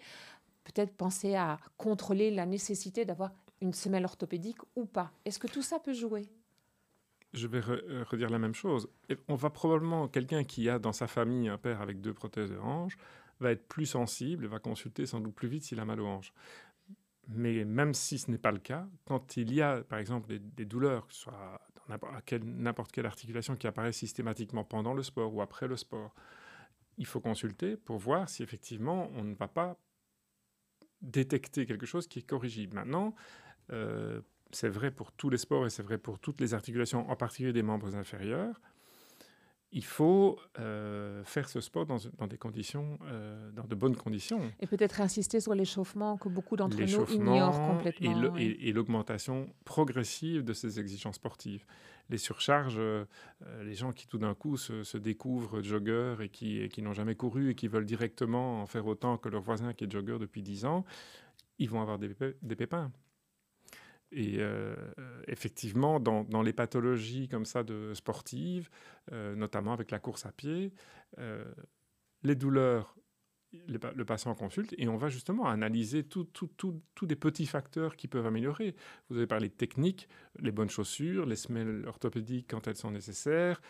peut-être 0.65 0.95
penser 0.97 1.35
à 1.35 1.59
contrôler 1.77 2.31
la 2.31 2.47
nécessité 2.47 3.05
d'avoir 3.05 3.33
une 3.61 3.73
semelle 3.73 4.05
orthopédique 4.05 4.59
ou 4.77 4.87
pas? 4.87 5.13
Est-ce 5.25 5.39
que 5.39 5.49
tout 5.49 5.63
ça 5.63 5.79
peut 5.79 5.93
jouer? 5.93 6.29
Je 7.33 7.47
vais 7.47 7.61
euh, 7.69 8.05
redire 8.09 8.29
la 8.29 8.41
même 8.41 8.55
chose. 8.55 8.89
On 9.29 9.37
va 9.37 9.51
probablement, 9.51 10.09
quelqu'un 10.09 10.43
qui 10.43 10.69
a 10.69 10.79
dans 10.81 10.93
sa 10.93 11.07
famille 11.07 11.49
un 11.49 11.59
père 11.59 11.81
avec 11.81 12.01
deux 12.01 12.13
prothèses 12.13 12.51
de 12.51 12.59
hanche, 12.59 12.97
va 13.41 13.51
être 13.53 13.67
plus 13.67 13.87
sensible 13.87 14.45
et 14.45 14.49
va 14.49 14.59
consulter 14.59 15.07
sans 15.07 15.21
doute 15.21 15.35
plus 15.35 15.49
vite 15.49 15.65
s'il 15.65 15.81
a 15.81 15.85
mal 15.85 16.01
aux 16.01 16.07
hanches. 16.07 16.33
Mais 17.29 17.65
même 17.65 17.95
si 17.95 18.19
ce 18.19 18.31
n'est 18.31 18.39
pas 18.39 18.53
le 18.53 18.59
cas, 18.59 18.89
quand 19.05 19.37
il 19.37 19.53
y 19.53 19.63
a, 19.63 19.83
par 19.83 19.99
exemple, 19.99 20.39
des, 20.39 20.65
douleurs, 20.65 21.07
que 21.07 21.15
ce 21.15 21.21
soit 21.21 21.61
dans 21.89 21.97
n'importe 22.43 22.93
quelle 22.93 23.07
articulation 23.07 23.57
qui 23.57 23.67
apparaît 23.67 23.93
systématiquement 23.93 24.65
pendant 24.65 24.95
le 24.95 25.03
sport 25.03 25.33
ou 25.33 25.41
après 25.41 25.69
le 25.69 25.77
sport, 25.77 26.15
il 26.99 27.07
faut 27.07 27.21
consulter 27.21 27.77
pour 27.77 27.99
voir 27.99 28.29
si 28.29 28.43
effectivement 28.43 29.11
on 29.15 29.25
ne 29.25 29.35
va 29.35 29.49
pas 29.49 29.77
détecter 31.01 31.67
quelque 31.67 31.87
chose 31.87 32.07
qui 32.07 32.19
est 32.19 32.27
corrigible. 32.27 32.75
Maintenant, 32.75 33.15
euh, 33.73 34.21
c'est 34.51 34.69
vrai 34.69 34.91
pour 34.91 35.13
tous 35.13 35.31
les 35.31 35.39
sports 35.39 35.67
et 35.67 35.71
c'est 35.71 35.83
vrai 35.83 35.99
pour 35.99 36.19
toutes 36.19 36.41
les 36.41 36.53
articulations, 36.53 37.09
en 37.09 37.17
particulier 37.17 37.53
des 37.53 37.63
membres 37.63 37.97
inférieurs 37.97 38.61
il 39.73 39.85
faut 39.85 40.39
euh, 40.59 41.23
faire 41.25 41.49
ce 41.49 41.61
sport 41.61 41.87
dans, 41.87 42.27
des 42.27 42.37
conditions, 42.37 42.99
euh, 43.05 43.51
dans 43.53 43.65
de 43.65 43.75
bonnes 43.75 43.97
conditions. 43.97 44.41
Et 44.61 44.67
peut-être 44.67 45.01
insister 45.01 45.41
sur 45.41 45.55
l'échauffement 45.55 46.17
que 46.17 46.29
beaucoup 46.29 46.57
d'entre 46.57 46.77
nous 46.77 47.07
ignorent 47.13 47.61
complètement. 47.69 48.37
Et 48.37 48.73
l'augmentation 48.73 49.49
progressive 49.65 50.45
de 50.45 50.53
ces 50.53 50.81
exigences 50.81 51.17
sportives. 51.17 51.65
Les 52.09 52.19
surcharges, 52.19 52.79
euh, 52.79 53.05
les 53.63 53.75
gens 53.75 53.93
qui 53.93 54.09
tout 54.09 54.19
d'un 54.19 54.35
coup 54.35 54.57
se, 54.57 54.97
découvrent 54.97 55.63
joggeurs 55.63 56.23
et 56.23 56.29
qui, 56.29 56.69
qui 56.69 56.83
n'ont 56.83 56.95
jamais 56.95 57.15
couru 57.15 57.51
et 57.51 57.55
qui 57.55 57.69
veulent 57.69 57.87
directement 57.87 58.63
en 58.63 58.67
faire 58.67 58.87
autant 58.87 59.17
que 59.17 59.29
leur 59.29 59.43
voisin 59.43 59.73
qui 59.73 59.85
est 59.85 59.91
jogger 59.91 60.19
depuis 60.19 60.43
10 60.43 60.65
ans, 60.65 60.85
ils 61.59 61.71
vont 61.71 61.81
avoir 61.81 61.99
des, 62.01 62.11
des 62.43 62.57
pépins. 62.57 62.91
Et 64.13 64.37
euh, 64.39 64.75
effectivement, 65.29 66.01
dans, 66.01 66.43
les 66.43 66.53
pathologies 66.53 67.29
comme 67.29 67.45
ça 67.45 67.63
de 67.63 67.95
sportives, 67.95 68.69
euh, 69.13 69.35
notamment 69.37 69.73
avec 69.73 69.91
la 69.91 69.99
course 69.99 70.27
à 70.27 70.33
pied, 70.33 70.73
euh, 71.19 71.45
les 72.23 72.35
douleurs, 72.35 72.97
le 73.67 74.05
patient 74.05 74.33
consulte 74.37 74.75
et 74.79 74.87
on 74.87 74.97
va 74.97 75.09
justement 75.09 75.49
analyser 75.49 76.05
tous 76.05 76.29
les 77.03 77.17
petits 77.17 77.47
facteurs 77.47 77.97
qui 77.97 78.07
peuvent 78.07 78.27
améliorer. 78.27 78.77
Vous 79.09 79.17
avez 79.17 79.27
parlé 79.27 79.49
de 79.49 79.55
technique, 79.55 80.09
les 80.39 80.53
bonnes 80.53 80.71
chaussures, 80.71 81.27
les 81.27 81.35
semelles 81.35 81.85
orthopédiques 81.89 82.47
quand 82.49 82.69
elles 82.69 82.77
sont 82.77 82.93
nécessaires, 82.93 83.61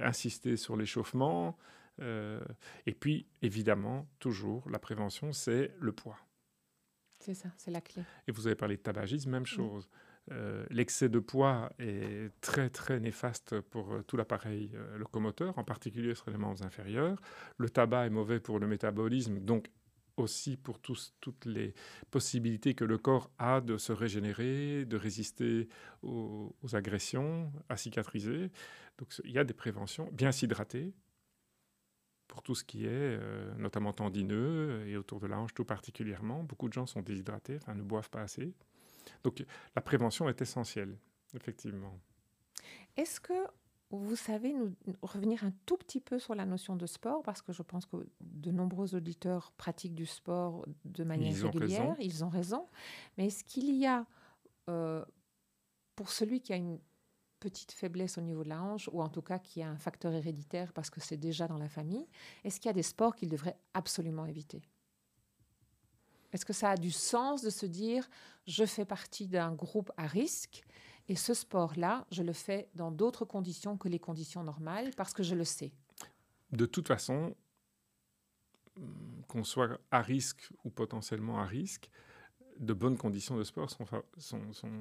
insister 0.00 0.56
sur 0.56 0.76
l'échauffement. 0.76 1.58
et 1.98 2.94
puis, 2.94 3.26
évidemment, 3.42 4.06
toujours, 4.20 4.70
la 4.70 4.78
prévention, 4.78 5.32
c'est 5.32 5.74
le 5.80 5.90
poids. 5.90 6.18
C'est 7.20 7.34
ça, 7.34 7.50
c'est 7.56 7.70
la 7.70 7.80
clé. 7.80 8.02
Et 8.26 8.32
vous 8.32 8.46
avez 8.46 8.56
parlé 8.56 8.76
de 8.76 8.82
tabagisme, 8.82 9.30
même 9.30 9.46
chose. 9.46 9.88
Euh, 10.32 10.64
l'excès 10.70 11.08
de 11.08 11.18
poids 11.18 11.70
est 11.78 12.30
très 12.40 12.70
très 12.70 13.00
néfaste 13.00 13.60
pour 13.60 13.92
euh, 13.92 14.02
tout 14.02 14.16
l'appareil 14.16 14.70
euh, 14.74 14.98
locomoteur, 14.98 15.58
en 15.58 15.64
particulier 15.64 16.14
sur 16.14 16.30
les 16.30 16.36
membres 16.36 16.62
inférieurs. 16.62 17.20
Le 17.58 17.68
tabac 17.68 18.06
est 18.06 18.10
mauvais 18.10 18.40
pour 18.40 18.58
le 18.58 18.66
métabolisme, 18.66 19.40
donc 19.40 19.70
aussi 20.16 20.56
pour 20.56 20.78
tous, 20.78 21.14
toutes 21.20 21.46
les 21.46 21.74
possibilités 22.10 22.74
que 22.74 22.84
le 22.84 22.98
corps 22.98 23.30
a 23.38 23.60
de 23.60 23.76
se 23.76 23.92
régénérer, 23.92 24.84
de 24.84 24.96
résister 24.96 25.68
aux, 26.02 26.54
aux 26.62 26.76
agressions, 26.76 27.52
à 27.68 27.76
cicatriser. 27.76 28.50
Donc 28.98 29.08
il 29.24 29.32
y 29.32 29.38
a 29.38 29.44
des 29.44 29.54
préventions. 29.54 30.08
Bien 30.12 30.30
s'hydrater, 30.32 30.92
pour 32.30 32.42
tout 32.42 32.54
ce 32.54 32.62
qui 32.62 32.84
est 32.84 32.88
euh, 32.92 33.52
notamment 33.56 33.92
tendineux 33.92 34.86
et 34.86 34.96
autour 34.96 35.18
de 35.18 35.26
la 35.26 35.36
hanche 35.36 35.52
tout 35.52 35.64
particulièrement. 35.64 36.44
Beaucoup 36.44 36.68
de 36.68 36.72
gens 36.72 36.86
sont 36.86 37.02
déshydratés, 37.02 37.56
enfin 37.56 37.74
ne 37.74 37.82
boivent 37.82 38.08
pas 38.08 38.22
assez. 38.22 38.54
Donc 39.24 39.44
la 39.74 39.82
prévention 39.82 40.28
est 40.28 40.40
essentielle, 40.40 40.96
effectivement. 41.34 41.98
Est-ce 42.96 43.20
que 43.20 43.34
vous 43.90 44.14
savez 44.14 44.52
nous 44.52 44.72
revenir 45.02 45.42
un 45.42 45.52
tout 45.66 45.76
petit 45.76 46.00
peu 46.00 46.20
sur 46.20 46.36
la 46.36 46.46
notion 46.46 46.76
de 46.76 46.86
sport? 46.86 47.22
Parce 47.24 47.42
que 47.42 47.52
je 47.52 47.62
pense 47.62 47.84
que 47.84 47.96
de 48.20 48.52
nombreux 48.52 48.94
auditeurs 48.94 49.50
pratiquent 49.56 49.96
du 49.96 50.06
sport 50.06 50.64
de 50.84 51.02
manière 51.02 51.34
régulière, 51.34 51.96
ils 51.98 52.24
ont 52.24 52.28
raison. 52.28 52.68
Mais 53.18 53.26
est-ce 53.26 53.42
qu'il 53.42 53.74
y 53.74 53.86
a 53.88 54.06
euh, 54.68 55.04
pour 55.96 56.10
celui 56.10 56.40
qui 56.40 56.52
a 56.52 56.56
une 56.56 56.78
petite 57.40 57.72
faiblesse 57.72 58.18
au 58.18 58.20
niveau 58.20 58.44
de 58.44 58.50
la 58.50 58.62
hanche, 58.62 58.88
ou 58.92 59.02
en 59.02 59.08
tout 59.08 59.22
cas 59.22 59.38
qui 59.38 59.62
a 59.62 59.68
un 59.68 59.78
facteur 59.78 60.12
héréditaire 60.12 60.72
parce 60.72 60.90
que 60.90 61.00
c'est 61.00 61.16
déjà 61.16 61.48
dans 61.48 61.58
la 61.58 61.68
famille, 61.68 62.06
est-ce 62.44 62.60
qu'il 62.60 62.68
y 62.68 62.70
a 62.70 62.74
des 62.74 62.82
sports 62.82 63.16
qu'il 63.16 63.30
devrait 63.30 63.56
absolument 63.74 64.26
éviter? 64.26 64.62
Est-ce 66.32 66.44
que 66.44 66.52
ça 66.52 66.70
a 66.70 66.76
du 66.76 66.92
sens 66.92 67.42
de 67.42 67.50
se 67.50 67.66
dire, 67.66 68.08
je 68.46 68.64
fais 68.64 68.84
partie 68.84 69.26
d'un 69.26 69.52
groupe 69.52 69.90
à 69.96 70.06
risque, 70.06 70.62
et 71.08 71.16
ce 71.16 71.34
sport-là, 71.34 72.06
je 72.12 72.22
le 72.22 72.32
fais 72.32 72.68
dans 72.76 72.92
d'autres 72.92 73.24
conditions 73.24 73.76
que 73.76 73.88
les 73.88 73.98
conditions 73.98 74.44
normales, 74.44 74.92
parce 74.96 75.12
que 75.12 75.24
je 75.24 75.34
le 75.34 75.44
sais? 75.44 75.72
De 76.52 76.66
toute 76.66 76.86
façon, 76.86 77.34
qu'on 79.26 79.42
soit 79.42 79.80
à 79.90 80.02
risque 80.02 80.52
ou 80.62 80.70
potentiellement 80.70 81.40
à 81.40 81.46
risque, 81.46 81.90
de 82.60 82.74
bonnes 82.74 82.98
conditions 82.98 83.36
de 83.36 83.42
sport 83.42 83.70
sont, 83.70 83.84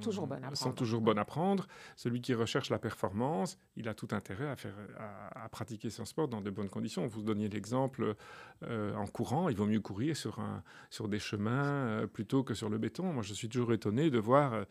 toujours, 0.01 0.27
bonnes 0.27 0.43
à 0.43 0.53
sont 0.53 0.74
toujours 0.74 1.01
bonnes 1.01 1.17
à 1.17 1.25
prendre. 1.25 1.65
Celui 1.95 2.21
qui 2.21 2.33
recherche 2.33 2.69
la 2.69 2.77
performance, 2.77 3.57
il 3.77 3.88
a 3.88 3.93
tout 3.93 4.09
intérêt 4.12 4.50
à, 4.50 4.55
faire, 4.57 4.75
à, 4.98 5.48
pratiquer 5.48 5.89
son 5.89 6.03
sport 6.03 6.27
dans 6.27 6.41
de 6.41 6.50
bonnes 6.50 6.69
conditions. 6.69 7.07
Vous 7.07 7.21
donniez 7.21 7.48
l'exemple 7.48 8.15
euh, 8.63 8.93
en 8.95 9.07
courant, 9.07 9.48
il 9.48 9.55
vaut 9.55 9.65
mieux 9.65 9.79
courir 9.79 10.15
sur, 10.17 10.39
un, 10.39 10.62
sur 10.89 11.07
des 11.07 11.19
chemins 11.19 11.63
euh, 11.63 12.07
plutôt 12.07 12.43
que 12.43 12.53
sur 12.53 12.69
le 12.69 12.77
béton. 12.77 13.13
Moi, 13.13 13.24
je 13.24 13.33
suis 13.33 13.48
toujours 13.48 13.71
étonné 13.71 14.09
de 14.09 14.19
voir 14.19 14.53
euh, 14.53 14.63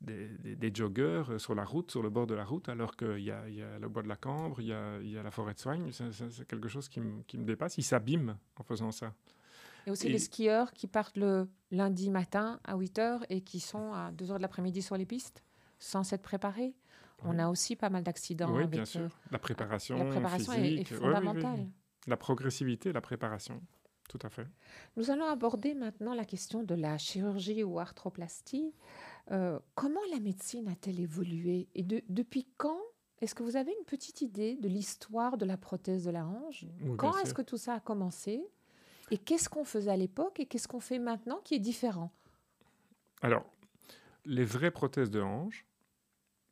des, 0.00 0.28
des, 0.56 0.74
joggeurs 0.74 1.40
sur 1.40 1.54
la 1.54 1.64
route, 1.64 1.92
sur 1.92 2.02
le 2.02 2.10
bord 2.10 2.26
de 2.26 2.34
la 2.34 2.44
route, 2.44 2.68
alors 2.68 2.96
qu'il 2.96 3.20
y, 3.20 3.26
y 3.26 3.30
a, 3.30 3.78
le 3.78 3.88
bois 3.88 4.02
de 4.02 4.08
la 4.08 4.16
Cambre, 4.16 4.60
il 4.60 4.66
y 4.66 4.72
a, 4.72 4.98
il 5.00 5.10
y 5.10 5.16
a 5.16 5.22
la 5.22 5.30
forêt 5.30 5.54
de 5.54 5.60
Soigne. 5.60 5.92
C'est 5.92 6.46
quelque 6.48 6.68
chose 6.68 6.88
qui, 6.88 7.00
qui 7.28 7.38
me 7.38 7.44
dépasse. 7.44 7.78
Ils 7.78 7.84
s'abîment 7.84 8.36
en 8.56 8.64
faisant 8.64 8.90
ça. 8.90 9.12
Et 9.86 9.90
aussi 9.90 10.08
les 10.08 10.18
skieurs 10.18 10.72
qui 10.72 10.86
partent 10.86 11.16
le 11.16 11.48
lundi 11.70 12.10
matin 12.10 12.60
à 12.64 12.76
8 12.76 12.98
h 12.98 13.20
et 13.30 13.40
qui 13.40 13.60
sont 13.60 13.92
à 13.92 14.10
2 14.12 14.26
h 14.26 14.36
de 14.36 14.42
l'après-midi 14.42 14.82
sur 14.82 14.96
les 14.96 15.06
pistes 15.06 15.42
sans 15.78 16.02
s'être 16.02 16.22
préparés. 16.22 16.74
On 17.22 17.38
a 17.38 17.48
aussi 17.48 17.76
pas 17.76 17.88
mal 17.88 18.02
d'accidents. 18.02 18.54
Oui, 18.54 18.66
bien 18.66 18.84
sûr. 18.84 19.08
La 19.30 19.38
préparation, 19.38 19.96
la 19.96 20.04
préparation 20.04 20.52
physique. 20.52 20.92
est, 20.92 20.94
fondamentale. 20.94 21.66
la 22.06 22.16
progressivité, 22.16 22.92
la 22.92 23.00
préparation. 23.00 23.62
Tout 24.08 24.18
à 24.22 24.28
fait. 24.28 24.46
Nous 24.96 25.10
allons 25.10 25.26
aborder 25.26 25.74
maintenant 25.74 26.14
la 26.14 26.24
question 26.24 26.62
de 26.62 26.74
la 26.74 26.96
chirurgie 26.96 27.64
ou 27.64 27.80
arthroplastie. 27.80 28.72
Euh, 29.32 29.58
comment 29.74 30.00
la 30.12 30.20
médecine 30.20 30.68
a-t-elle 30.68 31.00
évolué 31.00 31.68
et 31.74 31.82
depuis 31.82 32.46
quand? 32.56 32.80
Est-ce 33.20 33.34
que 33.34 33.42
vous 33.42 33.56
avez 33.56 33.72
une 33.72 33.84
petite 33.86 34.20
idée 34.20 34.56
de 34.56 34.68
l'histoire 34.68 35.38
de 35.38 35.46
la 35.46 35.56
prothèse 35.56 36.04
de 36.04 36.10
la 36.10 36.26
hanche? 36.26 36.66
Quand 36.98 37.18
est-ce 37.18 37.34
que 37.34 37.42
tout 37.42 37.56
ça 37.56 37.74
a 37.74 37.80
commencé? 37.80 38.46
Et 39.10 39.18
qu'est-ce 39.18 39.48
qu'on 39.48 39.64
faisait 39.64 39.90
à 39.90 39.96
l'époque 39.96 40.40
et 40.40 40.46
qu'est-ce 40.46 40.68
qu'on 40.68 40.80
fait 40.80 40.98
maintenant 40.98 41.40
qui 41.44 41.54
est 41.54 41.60
différent? 41.60 42.12
Alors, 43.22 43.44
les 44.24 44.44
vraies 44.44 44.70
prothèses 44.70 45.10
de 45.10 45.20
hanche, 45.20 45.64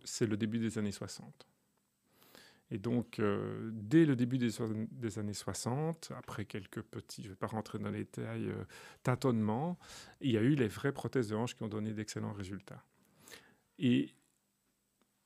c'est 0.05 0.27
le 0.27 0.37
début 0.37 0.59
des 0.59 0.79
années 0.79 0.93
60. 0.93 1.47
Et 2.71 2.79
donc, 2.79 3.19
euh, 3.19 3.71
dès 3.73 4.05
le 4.05 4.17
début 4.17 4.39
des, 4.39 5.19
années 5.19 5.35
60, 5.35 6.13
après 6.17 6.45
quelques 6.45 6.83
petits, 6.83 7.23
je 7.23 7.29
ne 7.29 7.33
vais 7.33 7.39
pas 7.39 7.47
rentrer 7.47 7.79
dans 7.79 7.91
les 7.91 7.99
détails, 8.05 8.49
euh, 8.49 8.65
tâtonnements, 9.03 9.79
il 10.21 10.33
y 10.33 10.39
a 10.39 10.41
eu 10.41 10.55
les 10.55 10.69
vraies 10.69 10.93
prothèses 10.93 11.29
de 11.29 11.37
hanche 11.37 11.55
qui 11.55 11.63
ont 11.63 11.69
donné 11.69 11.93
d'excellents 11.93 12.33
résultats. 12.33 12.83
Et 13.79 14.15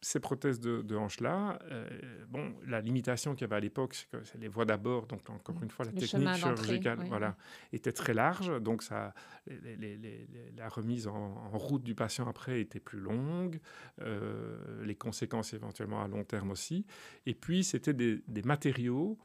ces 0.00 0.21
prothèses 0.21 0.61
de, 0.61 0.83
de 0.83 0.97
hanches-là, 0.97 1.59
euh, 1.71 1.88
bon, 2.28 2.55
la 2.67 2.81
limitation 2.81 3.35
qu'il 3.35 3.43
y 3.43 3.45
avait 3.45 3.57
à 3.57 3.61
l'époque, 3.61 3.95
c'est 3.95 4.09
que 4.09 4.25
c'est 4.25 4.38
les 4.38 4.49
voies 4.49 4.64
d'abord, 4.64 5.07
donc 5.07 5.28
encore 5.28 5.57
mmh. 5.57 5.64
une 5.64 5.71
fois, 5.71 5.85
la 5.87 5.93
technique 5.93 6.35
chirurgicale 6.35 6.99
voilà, 7.07 7.37
était 7.73 7.93
très 7.93 8.14
large, 8.14 8.61
donc 8.62 8.83
ça, 8.83 9.12
la 9.47 10.69
remise 10.69 11.09
en, 11.09 11.50
route 11.50 11.83
du 11.83 11.95
patient 11.95 12.28
après 12.28 12.61
était 12.61 12.81
plus 12.81 13.00
longue, 13.00 13.61
euh, 14.00 14.85
les 14.85 14.95
conséquences 14.95 15.52
éventuellement 15.52 16.02
à 16.02 16.09
long 16.09 16.25
terme 16.25 16.50
aussi, 16.50 16.87
et 17.26 17.35
puis 17.35 17.64
c'était 17.64 17.95
des, 17.95 18.23
matériaux 18.45 19.19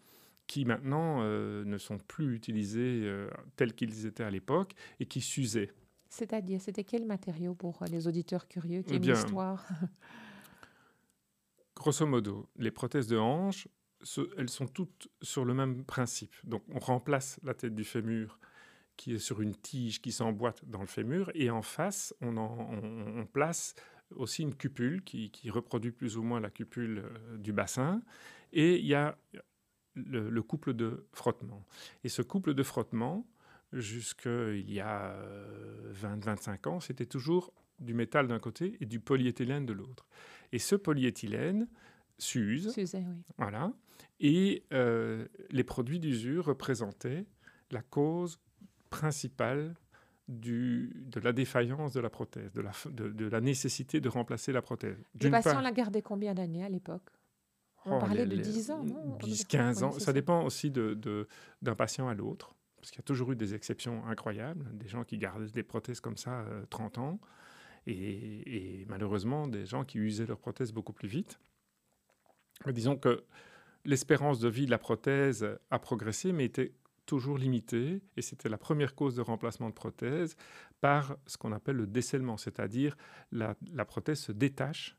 qui 0.48 0.65
maintenant 0.65 1.20
euh, 1.22 1.63
ne 1.65 1.77
sont 1.77 2.00
plus 2.00 2.36
utilisés 2.36 3.08
tels 3.56 3.74
qu'ils 3.74 4.08
étaient 4.08 4.24
à 4.24 4.32
l'époque 4.32 4.74
et 5.00 5.06
qui 5.06 5.22
s'usaient. 5.22 5.72
C'est-à-dire, 6.10 6.62
c'était 6.62 6.84
quel 6.84 7.06
matériau 7.06 7.56
pour 7.56 7.84
les 7.89 8.08
auditeurs 8.08 8.48
curieux 8.48 8.84
qui 8.84 8.94
eh 8.94 8.96
aiment 8.98 9.03
l'histoire? 9.03 9.68
Grosso 11.84 12.06
modo, 12.06 12.50
les 12.56 12.72
prothèses 12.72 13.08
de 13.08 13.18
hanche, 13.18 13.68
elles 14.38 14.50
sont 14.50 14.68
toutes 14.68 15.10
sur 15.22 15.44
le 15.44 15.54
même 15.54 15.84
principe. 15.84 16.34
Donc 16.46 16.63
on 16.70 16.80
remplace 16.80 17.42
la 17.44 17.54
tête 17.54 17.75
du 17.75 17.84
fémur 17.84 18.40
qui 18.96 19.16
est 19.16 19.20
sur 19.20 19.42
une 19.42 19.54
tige 19.54 20.02
qui 20.02 20.13
s'emboîte 20.13 20.63
dans 20.63 20.80
le 20.80 20.88
fémur 20.88 21.30
et 21.34 21.50
en 21.50 21.62
face 21.62 22.16
on, 22.22 23.28
place 23.34 23.75
aussi 24.16 24.44
une 24.44 24.56
cupule 24.56 25.04
qui, 25.04 25.50
reproduit 25.50 25.92
plus 25.92 26.16
ou 26.16 26.24
moins 26.24 26.40
la 26.40 26.50
cupule 26.50 27.00
euh, 27.00 27.38
du 27.38 27.52
bassin 27.52 28.02
et 28.54 28.80
il 28.80 28.86
y 28.86 28.96
a 28.96 29.18
le, 29.96 30.42
couple 30.42 30.72
de 30.72 31.06
frottement. 31.12 31.66
Et 32.06 32.08
ce 32.08 32.22
couple 32.22 32.54
de 32.54 32.63
frottement, 32.63 33.28
jusqu'il 33.74 34.72
y 34.72 34.80
a 34.80 35.18
20-25 35.92 36.50
euh, 36.66 36.70
ans, 36.70 36.80
c'était 36.80 37.06
toujours 37.06 37.54
du 37.80 37.94
métal 37.94 38.27
d'un 38.27 38.39
côté 38.39 38.77
et 38.80 38.86
du 38.86 39.00
polyéthylène 39.00 39.65
de 39.65 39.74
l'autre. 39.74 40.08
Et 40.51 40.60
ce 40.60 40.75
polyéthylène 40.75 41.68
s'use. 42.18 42.74
Voilà. 43.38 43.74
Et 44.20 44.63
euh, 44.74 45.27
les 45.50 45.63
produits 45.63 46.00
d'usure 46.00 46.46
représentaient 46.46 47.25
la 47.72 47.82
cause 47.82 48.39
principale 48.89 49.74
du, 50.27 50.94
de 50.96 51.20
la 51.20 51.34
défaillance 51.34 51.94
de 51.94 52.00
la 52.00 52.10
prothèse, 52.10 52.53
de 52.53 52.62
la, 52.62 52.72
de, 52.92 53.25
la 53.27 53.42
nécessité 53.42 54.00
de 54.00 54.10
remplacer 54.10 54.51
la 54.51 54.62
prothèse. 54.62 54.98
Les 55.20 55.30
patients 55.30 55.62
la 55.62 55.72
gardaient 55.72 56.01
combien 56.01 56.34
d'années 56.34 56.63
à 56.63 56.70
l'époque? 56.70 57.10
On 57.86 57.98
oh, 57.98 58.00
parlait 58.00 58.25
de 58.25 58.38
10 58.38 58.72
ans, 58.72 58.84
non? 58.84 59.18
10, 59.18 59.46
15 59.46 59.84
ans. 59.84 59.92
ça, 59.92 60.13
dépend 60.13 60.46
aussi 60.46 60.72
d'un 60.72 60.94
de, 60.96 61.74
patient 61.75 62.08
à 62.08 62.13
l'autre, 62.13 62.56
parce 62.77 62.92
qu'il 62.92 63.00
y 63.00 63.01
a 63.01 63.03
toujours 63.03 63.34
eu 63.34 63.36
des 63.36 63.53
exceptions 63.56 64.06
incroyables, 64.06 64.65
des 64.77 64.88
gens 64.88 65.03
qui 65.03 65.18
gardent 65.18 65.51
des 65.51 65.63
prothèses 65.63 66.00
comme 66.00 66.15
ça 66.15 66.46
30 66.70 66.98
euh, 66.98 67.01
ans 67.01 67.20
et, 67.88 68.86
malheureusement 68.88 69.48
des 69.48 69.66
gens 69.66 69.84
qui 69.84 69.98
usaient 69.98 70.25
leur 70.25 70.40
prothèse 70.40 70.72
beaucoup 70.72 70.94
plus 70.94 71.08
vite. 71.08 71.40
disons 72.68 72.96
que 72.96 73.24
l'espérance 73.86 74.40
de 74.40 74.48
vie 74.48 74.66
de 74.66 74.72
la 74.72 74.78
prothèse 74.78 75.48
a 75.70 75.80
progressé, 75.80 76.32
mais 76.32 76.46
était 76.46 76.74
toujours 77.06 77.38
limitée, 77.38 78.02
et 78.16 78.22
c'était 78.22 78.48
la 78.48 78.58
première 78.58 78.96
cause 78.96 79.16
de 79.16 79.22
remplacement 79.22 79.70
de 79.70 79.74
prothèse 79.74 80.36
par 80.80 81.18
ce 81.28 81.38
qu'on 81.38 81.52
appelle 81.52 81.75
le 81.75 81.88
décèlement, 81.88 82.38
c'est-à-dire 82.38 82.96
la, 83.32 83.56
la 83.74 83.84
prothèse 83.84 84.20
se 84.20 84.32
détache 84.32 84.98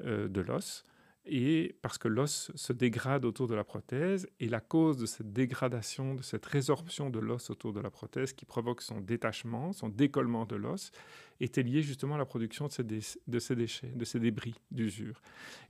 euh, 0.00 0.28
de 0.28 0.40
l'os 0.40 0.86
et 1.26 1.76
parce 1.80 1.96
que 1.96 2.08
l'os 2.08 2.52
se 2.54 2.72
dégrade 2.72 3.24
autour 3.24 3.48
de 3.48 3.54
la 3.54 3.64
prothèse, 3.64 4.28
et 4.40 4.48
la 4.48 4.60
cause 4.60 4.96
de 4.96 5.06
cette 5.06 5.32
dégradation, 5.32 6.14
de 6.14 6.22
cette 6.22 6.44
résorption 6.44 7.08
de 7.08 7.18
l'os 7.18 7.50
autour 7.50 7.72
de 7.72 7.80
la 7.80 7.90
prothèse 7.90 8.32
qui 8.32 8.44
provoque 8.44 8.82
son 8.82 9.00
détachement, 9.00 9.72
son 9.72 9.88
décollement 9.88 10.44
de 10.44 10.56
l'os, 10.56 10.92
était 11.40 11.62
liée 11.62 11.82
justement 11.82 12.16
à 12.16 12.18
la 12.18 12.26
production 12.26 12.66
de 12.66 12.72
ces, 12.72 12.84
de 12.84 13.38
ces 13.38 13.56
déchets, 13.56 13.88
de 13.88 14.04
ces 14.04 14.20
débris 14.20 14.54
d'usure. 14.70 15.20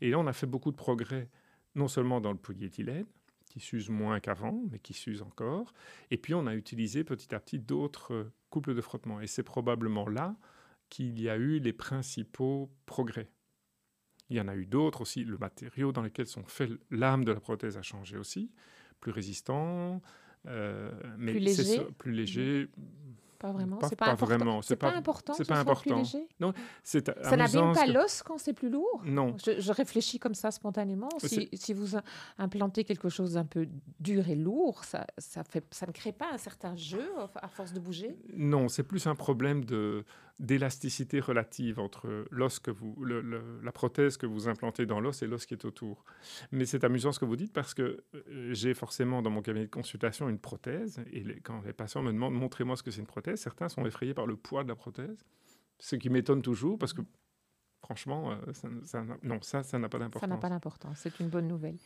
Et 0.00 0.10
là, 0.10 0.18
on 0.18 0.26
a 0.26 0.32
fait 0.32 0.46
beaucoup 0.46 0.72
de 0.72 0.76
progrès, 0.76 1.28
non 1.74 1.88
seulement 1.88 2.20
dans 2.20 2.32
le 2.32 2.38
polyéthylène, 2.38 3.06
qui 3.48 3.60
s'use 3.60 3.88
moins 3.88 4.18
qu'avant, 4.18 4.64
mais 4.72 4.80
qui 4.80 4.94
s'use 4.94 5.22
encore, 5.22 5.72
et 6.10 6.16
puis 6.16 6.34
on 6.34 6.46
a 6.48 6.54
utilisé 6.54 7.04
petit 7.04 7.32
à 7.32 7.38
petit 7.38 7.60
d'autres 7.60 8.32
couples 8.50 8.74
de 8.74 8.80
frottement. 8.80 9.20
Et 9.20 9.28
c'est 9.28 9.44
probablement 9.44 10.08
là 10.08 10.36
qu'il 10.90 11.20
y 11.20 11.28
a 11.28 11.36
eu 11.36 11.60
les 11.60 11.72
principaux 11.72 12.70
progrès. 12.86 13.30
Il 14.34 14.38
y 14.38 14.40
en 14.40 14.48
a 14.48 14.56
eu 14.56 14.66
d'autres 14.66 15.02
aussi. 15.02 15.22
Le 15.22 15.38
matériau 15.38 15.92
dans 15.92 16.02
lequel 16.02 16.26
sont 16.26 16.42
faits 16.42 16.72
l'âme 16.90 17.24
de 17.24 17.30
la 17.30 17.38
prothèse 17.38 17.76
a 17.76 17.82
changé 17.82 18.16
aussi, 18.16 18.50
plus 18.98 19.12
résistant, 19.12 20.02
euh, 20.46 20.90
mais 21.16 21.30
plus 21.30 21.40
léger. 21.40 21.86
plus 21.98 22.10
léger. 22.10 22.68
Pas 23.38 23.52
vraiment. 23.52 23.78
C'est 23.88 23.96
pas, 23.96 24.14
pas, 24.14 24.26
vraiment. 24.26 24.62
C'est 24.62 24.76
pas, 24.76 24.94
important. 24.94 25.34
C'est 25.34 25.46
pas 25.46 25.58
important. 25.58 26.02
Non, 26.40 26.52
c'est 26.82 27.06
ça 27.22 27.36
n'abîme 27.36 27.72
pas 27.72 27.86
l'os 27.86 28.22
quand 28.22 28.38
c'est 28.38 28.52
plus 28.52 28.70
lourd. 28.70 29.02
Non. 29.04 29.36
Je, 29.38 29.72
réfléchis 29.72 30.18
comme 30.18 30.34
ça 30.34 30.50
spontanément. 30.50 31.08
Si, 31.18 31.48
si, 31.52 31.72
vous 31.72 31.96
implantez 32.38 32.84
quelque 32.84 33.08
chose 33.08 33.34
d'un 33.34 33.44
peu 33.44 33.68
dur 34.00 34.28
et 34.28 34.36
lourd, 34.36 34.84
ça, 34.84 35.06
ça, 35.18 35.44
fait, 35.44 35.64
ça 35.70 35.86
ne 35.86 35.92
crée 35.92 36.12
pas 36.12 36.30
un 36.32 36.38
certain 36.38 36.74
jeu 36.76 37.04
à 37.34 37.48
force 37.48 37.72
de 37.72 37.80
bouger? 37.80 38.16
Non, 38.34 38.68
c'est 38.68 38.82
plus 38.82 39.06
un 39.06 39.14
problème 39.14 39.64
de 39.64 40.04
d'élasticité 40.40 41.20
relative 41.20 41.78
entre 41.78 42.26
l'os 42.30 42.58
que 42.58 42.70
vous, 42.70 42.96
la 43.04 43.72
prothèse 43.72 44.16
que 44.16 44.26
vous 44.26 44.48
implantez 44.48 44.84
dans 44.84 44.98
l'os 44.98 45.22
et 45.22 45.26
l'os 45.26 45.46
qui 45.46 45.54
est 45.54 45.64
autour. 45.64 46.04
Mais 46.50 46.66
c'est 46.66 46.82
amusant 46.82 47.12
ce 47.12 47.20
que 47.20 47.24
vous 47.24 47.36
dites 47.36 47.52
parce 47.52 47.72
que 47.72 48.02
euh, 48.14 48.52
j'ai 48.52 48.74
forcément 48.74 49.22
dans 49.22 49.30
mon 49.30 49.42
cabinet 49.42 49.66
de 49.66 49.70
consultation 49.70 50.28
une 50.28 50.38
prothèse 50.38 51.00
et 51.12 51.24
quand 51.42 51.62
les 51.64 51.72
patients 51.72 52.02
me 52.02 52.12
demandent 52.12 52.34
montrez-moi 52.34 52.76
ce 52.76 52.82
que 52.82 52.90
c'est 52.90 53.00
une 53.00 53.06
prothèse, 53.06 53.23
certains 53.36 53.68
sont 53.68 53.84
effrayés 53.86 54.14
par 54.14 54.26
le 54.26 54.36
poids 54.36 54.62
de 54.62 54.68
la 54.68 54.76
prothèse, 54.76 55.24
ce 55.78 55.96
qui 55.96 56.10
m'étonne 56.10 56.42
toujours 56.42 56.78
parce 56.78 56.92
que 56.92 57.02
franchement, 57.84 58.32
euh, 58.32 58.52
ça, 58.84 59.04
non, 59.22 59.40
ça, 59.42 59.62
ça 59.62 59.78
n'a 59.78 59.88
pas 59.88 59.98
d'importance. 59.98 60.28
Ça 60.28 60.34
n'a 60.34 60.40
pas 60.40 60.48
d'importance, 60.48 60.98
c'est 60.98 61.20
une 61.20 61.28
bonne 61.28 61.46
nouvelle. 61.46 61.76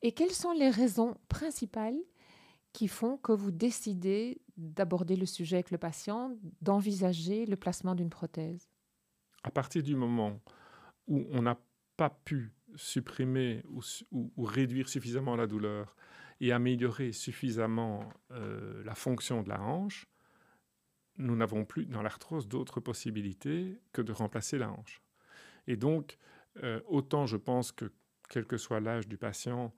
Et 0.00 0.12
quelles 0.12 0.32
sont 0.32 0.52
les 0.52 0.70
raisons 0.70 1.16
principales 1.28 1.98
qui 2.72 2.88
font 2.88 3.18
que 3.18 3.32
vous 3.32 3.50
décidez 3.50 4.40
d'aborder 4.56 5.16
le 5.16 5.26
sujet 5.26 5.56
avec 5.56 5.70
le 5.70 5.78
patient, 5.78 6.34
d'envisager 6.62 7.44
le 7.44 7.56
placement 7.56 7.94
d'une 7.94 8.08
prothèse? 8.08 8.68
À 9.44 9.50
partir 9.50 9.82
du 9.82 9.94
moment 9.94 10.40
où 11.06 11.26
on 11.30 11.42
n'a 11.42 11.58
pas 11.96 12.10
pu 12.10 12.52
supprimer 12.74 13.62
ou, 13.68 14.44
réduire 14.44 14.88
suffisamment 14.88 15.36
la 15.36 15.46
douleur 15.46 15.94
et 16.40 16.52
améliorer 16.52 17.12
suffisamment 17.12 18.08
euh, 18.30 18.82
la 18.84 18.94
fonction 18.94 19.42
de 19.42 19.50
la 19.50 19.60
hanche, 19.60 20.06
nous 21.18 21.36
n'avons 21.36 21.64
plus 21.64 21.86
dans 21.86 22.02
l'arthrose 22.02 22.48
d'autres 22.48 22.80
possibilités 22.80 23.80
que 23.92 24.02
de 24.02 24.12
remplacer 24.12 24.58
la 24.58 24.70
hanche. 24.70 25.02
Et 25.66 25.76
donc, 25.76 26.18
euh, 26.62 26.80
autant 26.86 27.26
je 27.26 27.36
pense 27.36 27.72
que, 27.72 27.92
quel 28.28 28.46
que 28.46 28.56
soit 28.56 28.80
l'âge 28.80 29.08
du 29.08 29.18
patient, 29.18 29.74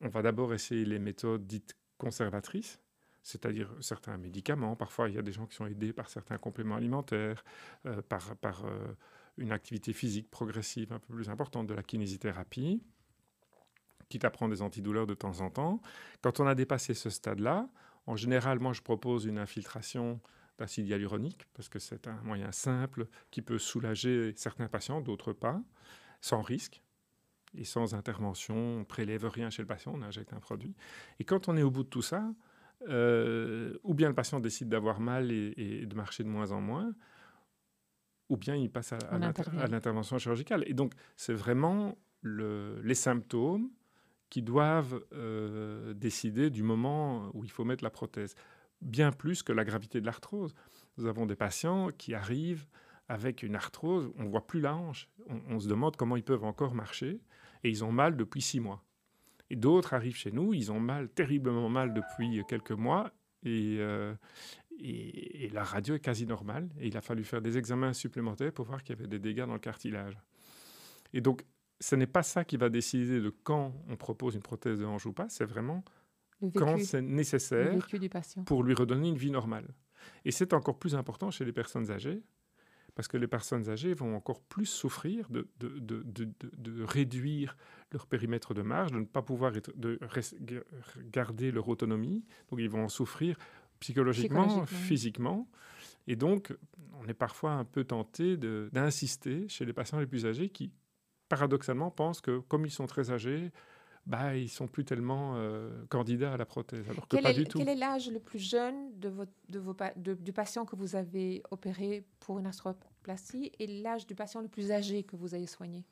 on 0.00 0.08
va 0.08 0.22
d'abord 0.22 0.54
essayer 0.54 0.84
les 0.84 0.98
méthodes 0.98 1.46
dites 1.46 1.76
conservatrices, 1.98 2.80
c'est-à-dire 3.22 3.70
certains 3.80 4.16
médicaments. 4.16 4.76
Parfois, 4.76 5.08
il 5.08 5.14
y 5.14 5.18
a 5.18 5.22
des 5.22 5.32
gens 5.32 5.46
qui 5.46 5.56
sont 5.56 5.66
aidés 5.66 5.92
par 5.92 6.08
certains 6.08 6.38
compléments 6.38 6.76
alimentaires, 6.76 7.44
euh, 7.86 8.00
par, 8.02 8.64
euh, 8.64 8.94
une 9.36 9.52
activité 9.52 9.92
physique 9.92 10.30
progressive 10.30 10.92
un 10.92 10.98
peu 10.98 11.14
plus 11.14 11.28
importante, 11.28 11.66
de 11.66 11.74
la 11.74 11.82
kinésithérapie, 11.82 12.82
quitte 14.08 14.24
à 14.24 14.30
prendre 14.30 14.54
des 14.54 14.62
antidouleurs 14.62 15.06
de 15.06 15.14
temps 15.14 15.40
en 15.40 15.50
temps. 15.50 15.80
Quand 16.22 16.40
on 16.40 16.46
a 16.46 16.54
dépassé 16.54 16.94
ce 16.94 17.10
stade-là, 17.10 17.68
en 18.06 18.16
général, 18.16 18.58
moi, 18.58 18.72
je 18.72 18.80
propose 18.80 19.26
une 19.26 19.38
infiltration 19.38 20.20
d'acide 20.58 20.88
hyaluronique, 20.88 21.46
parce 21.54 21.68
que 21.68 21.78
c'est 21.78 22.08
un 22.08 22.20
moyen 22.22 22.52
simple 22.52 23.06
qui 23.30 23.42
peut 23.42 23.58
soulager 23.58 24.32
certains 24.36 24.68
patients, 24.68 25.00
d'autres 25.00 25.32
pas, 25.32 25.62
sans 26.20 26.42
risque 26.42 26.82
et 27.56 27.64
sans 27.64 27.94
intervention, 27.94 28.80
on 28.80 28.84
prélève 28.84 29.26
rien 29.26 29.50
chez 29.50 29.62
le 29.62 29.68
patient, 29.68 29.92
on 29.94 30.02
injecte 30.02 30.32
un 30.32 30.40
produit. 30.40 30.74
Et 31.18 31.24
quand 31.24 31.48
on 31.48 31.56
est 31.56 31.62
au 31.62 31.70
bout 31.70 31.84
de 31.84 31.88
tout 31.88 32.02
ça, 32.02 32.30
euh, 32.88 33.76
ou 33.82 33.94
bien 33.94 34.08
le 34.08 34.14
patient 34.14 34.40
décide 34.40 34.68
d'avoir 34.68 35.00
mal 35.00 35.32
et, 35.32 35.86
de 35.86 35.94
marcher 35.94 36.24
de 36.24 36.28
moins 36.28 36.52
en 36.52 36.60
moins, 36.60 36.94
ou 38.28 38.36
bien 38.36 38.54
il 38.54 38.70
passe 38.70 38.92
à, 38.92 39.18
l'intervention 39.68 40.18
chirurgicale. 40.18 40.64
Et 40.66 40.74
donc, 40.74 40.92
c'est 41.16 41.32
vraiment 41.32 41.96
les 42.22 42.94
symptômes 42.94 43.70
qui 44.28 44.42
doivent 44.42 45.02
euh, 45.14 45.94
décider 45.94 46.50
du 46.50 46.62
moment 46.62 47.30
où 47.32 47.44
il 47.44 47.50
faut 47.50 47.64
mettre 47.64 47.82
la 47.82 47.90
prothèse, 47.90 48.34
bien 48.80 49.12
plus 49.12 49.42
que 49.42 49.52
la 49.52 49.64
gravité 49.64 50.00
de 50.00 50.06
l'arthrose. 50.06 50.54
Nous 50.96 51.06
avons 51.06 51.26
des 51.26 51.36
patients 51.36 51.90
qui 51.96 52.14
arrivent 52.14 52.66
avec 53.08 53.42
une 53.42 53.56
arthrose, 53.56 54.12
on 54.18 54.24
ne 54.24 54.28
voit 54.28 54.46
plus 54.46 54.60
la 54.60 54.76
hanche, 54.76 55.08
on, 55.26 55.58
se 55.58 55.68
demande 55.68 55.96
comment 55.96 56.16
ils 56.16 56.22
peuvent 56.22 56.44
encore 56.44 56.74
marcher, 56.74 57.20
et 57.64 57.70
ils 57.70 57.84
ont 57.84 57.92
mal 57.92 58.16
depuis 58.16 58.42
six 58.42 58.60
mois. 58.60 58.84
Et 59.50 59.56
d'autres 59.56 59.94
arrivent 59.94 60.16
chez 60.16 60.30
nous, 60.30 60.52
ils 60.52 60.70
ont 60.70 60.80
mal, 60.80 61.08
terriblement 61.08 61.70
mal 61.70 61.94
depuis 61.94 62.42
quelques 62.46 62.72
mois, 62.72 63.10
et, 63.44 63.76
euh, 63.78 64.14
et, 64.78 65.48
la 65.54 65.64
radio 65.64 65.94
est 65.94 66.00
quasi 66.00 66.26
normale, 66.26 66.68
et 66.78 66.88
il 66.88 66.96
a 66.98 67.00
fallu 67.00 67.24
faire 67.24 67.40
des 67.40 67.56
examens 67.56 67.94
supplémentaires 67.94 68.52
pour 68.52 68.66
voir 68.66 68.82
qu'il 68.82 68.94
y 68.94 68.98
avait 68.98 69.08
des 69.08 69.18
dégâts 69.18 69.46
dans 69.46 69.54
le 69.54 69.58
cartilage. 69.58 70.18
Et 71.14 71.22
donc, 71.22 71.44
ce 71.80 71.94
n'est 71.94 72.06
pas 72.06 72.22
ça 72.22 72.44
qui 72.44 72.58
va 72.58 72.68
décider 72.68 73.20
de 73.20 73.30
quand 73.30 73.72
on 73.88 73.96
propose 73.96 74.34
une 74.34 74.42
prothèse 74.42 74.80
de 74.80 74.84
hanche 74.84 75.06
ou 75.06 75.12
pas, 75.12 75.28
c'est 75.28 75.44
vraiment 75.44 75.82
quand 76.54 76.78
c'est 76.78 77.02
nécessaire 77.02 77.76
pour 78.46 78.62
lui 78.62 78.74
redonner 78.74 79.08
une 79.08 79.18
vie 79.18 79.30
normale. 79.30 79.68
Et 80.24 80.30
c'est 80.30 80.52
encore 80.52 80.78
plus 80.78 80.94
important 80.94 81.30
chez 81.30 81.44
les 81.44 81.52
personnes 81.52 81.90
âgées, 81.90 82.22
parce 82.94 83.08
que 83.08 83.16
les 83.16 83.28
personnes 83.28 83.68
âgées 83.68 83.94
vont 83.94 84.16
encore 84.16 84.40
plus 84.40 84.66
souffrir 84.66 85.28
de, 85.30 85.48
de, 85.60 85.78
de, 85.78 86.02
de 86.56 86.82
réduire 86.82 87.56
leur 87.92 88.06
périmètre 88.06 88.54
de 88.54 88.62
marge, 88.62 88.90
de 88.90 88.98
ne 88.98 89.04
pas 89.04 89.22
pouvoir 89.22 89.56
être, 89.56 89.72
de 89.76 89.98
garder 91.12 91.52
leur 91.52 91.68
autonomie. 91.68 92.24
Donc 92.50 92.58
ils 92.60 92.68
vont 92.70 92.84
en 92.84 92.88
souffrir 92.88 93.36
psychologiquement, 93.80 94.66
physiquement. 94.66 95.48
Et 96.08 96.16
donc, 96.16 96.52
on 97.00 97.06
est 97.06 97.14
parfois 97.14 97.52
un 97.52 97.64
peu 97.64 97.84
tenté 97.84 98.36
d'insister 98.36 99.46
chez 99.48 99.64
les 99.64 99.72
patients 99.72 100.00
les 100.00 100.06
plus 100.06 100.26
âgés 100.26 100.48
qui, 100.48 100.72
paradoxalement, 101.28 101.90
pensent 101.90 102.20
que 102.20 102.40
comme 102.40 102.66
ils 102.66 102.72
sont 102.72 102.86
très 102.86 103.10
âgés, 103.12 103.52
bah, 104.08 104.34
ils 104.34 104.48
sont 104.48 104.66
plus 104.66 104.86
tellement 104.86 105.34
euh, 105.36 105.84
candidats 105.90 106.32
à 106.32 106.36
la 106.38 106.46
prothèse. 106.46 106.88
Alors 106.88 107.06
que 107.06 107.16
quel 107.16 107.24
pas 107.24 107.30
est, 107.30 107.34
du 107.34 107.44
tout. 107.44 107.58
Quel 107.58 107.68
est 107.68 107.76
l'âge 107.76 108.10
le 108.10 108.18
plus 108.18 108.38
jeune 108.38 108.98
de, 108.98 109.10
votre, 109.10 109.32
de 109.50 109.58
vos, 109.58 109.76
du 110.18 110.32
patient 110.32 110.64
que 110.64 110.76
vous 110.76 110.96
avez 110.96 111.42
opéré 111.50 112.06
pour 112.18 112.38
une 112.38 112.46
arthroplastie 112.46 113.52
et 113.58 113.66
l'âge 113.82 114.06
du 114.06 114.14
patient 114.14 114.40
le 114.40 114.48
plus 114.48 114.72
âgé 114.72 115.02
que 115.02 115.14
vous 115.14 115.34
avez 115.34 115.46
soigné? 115.46 115.84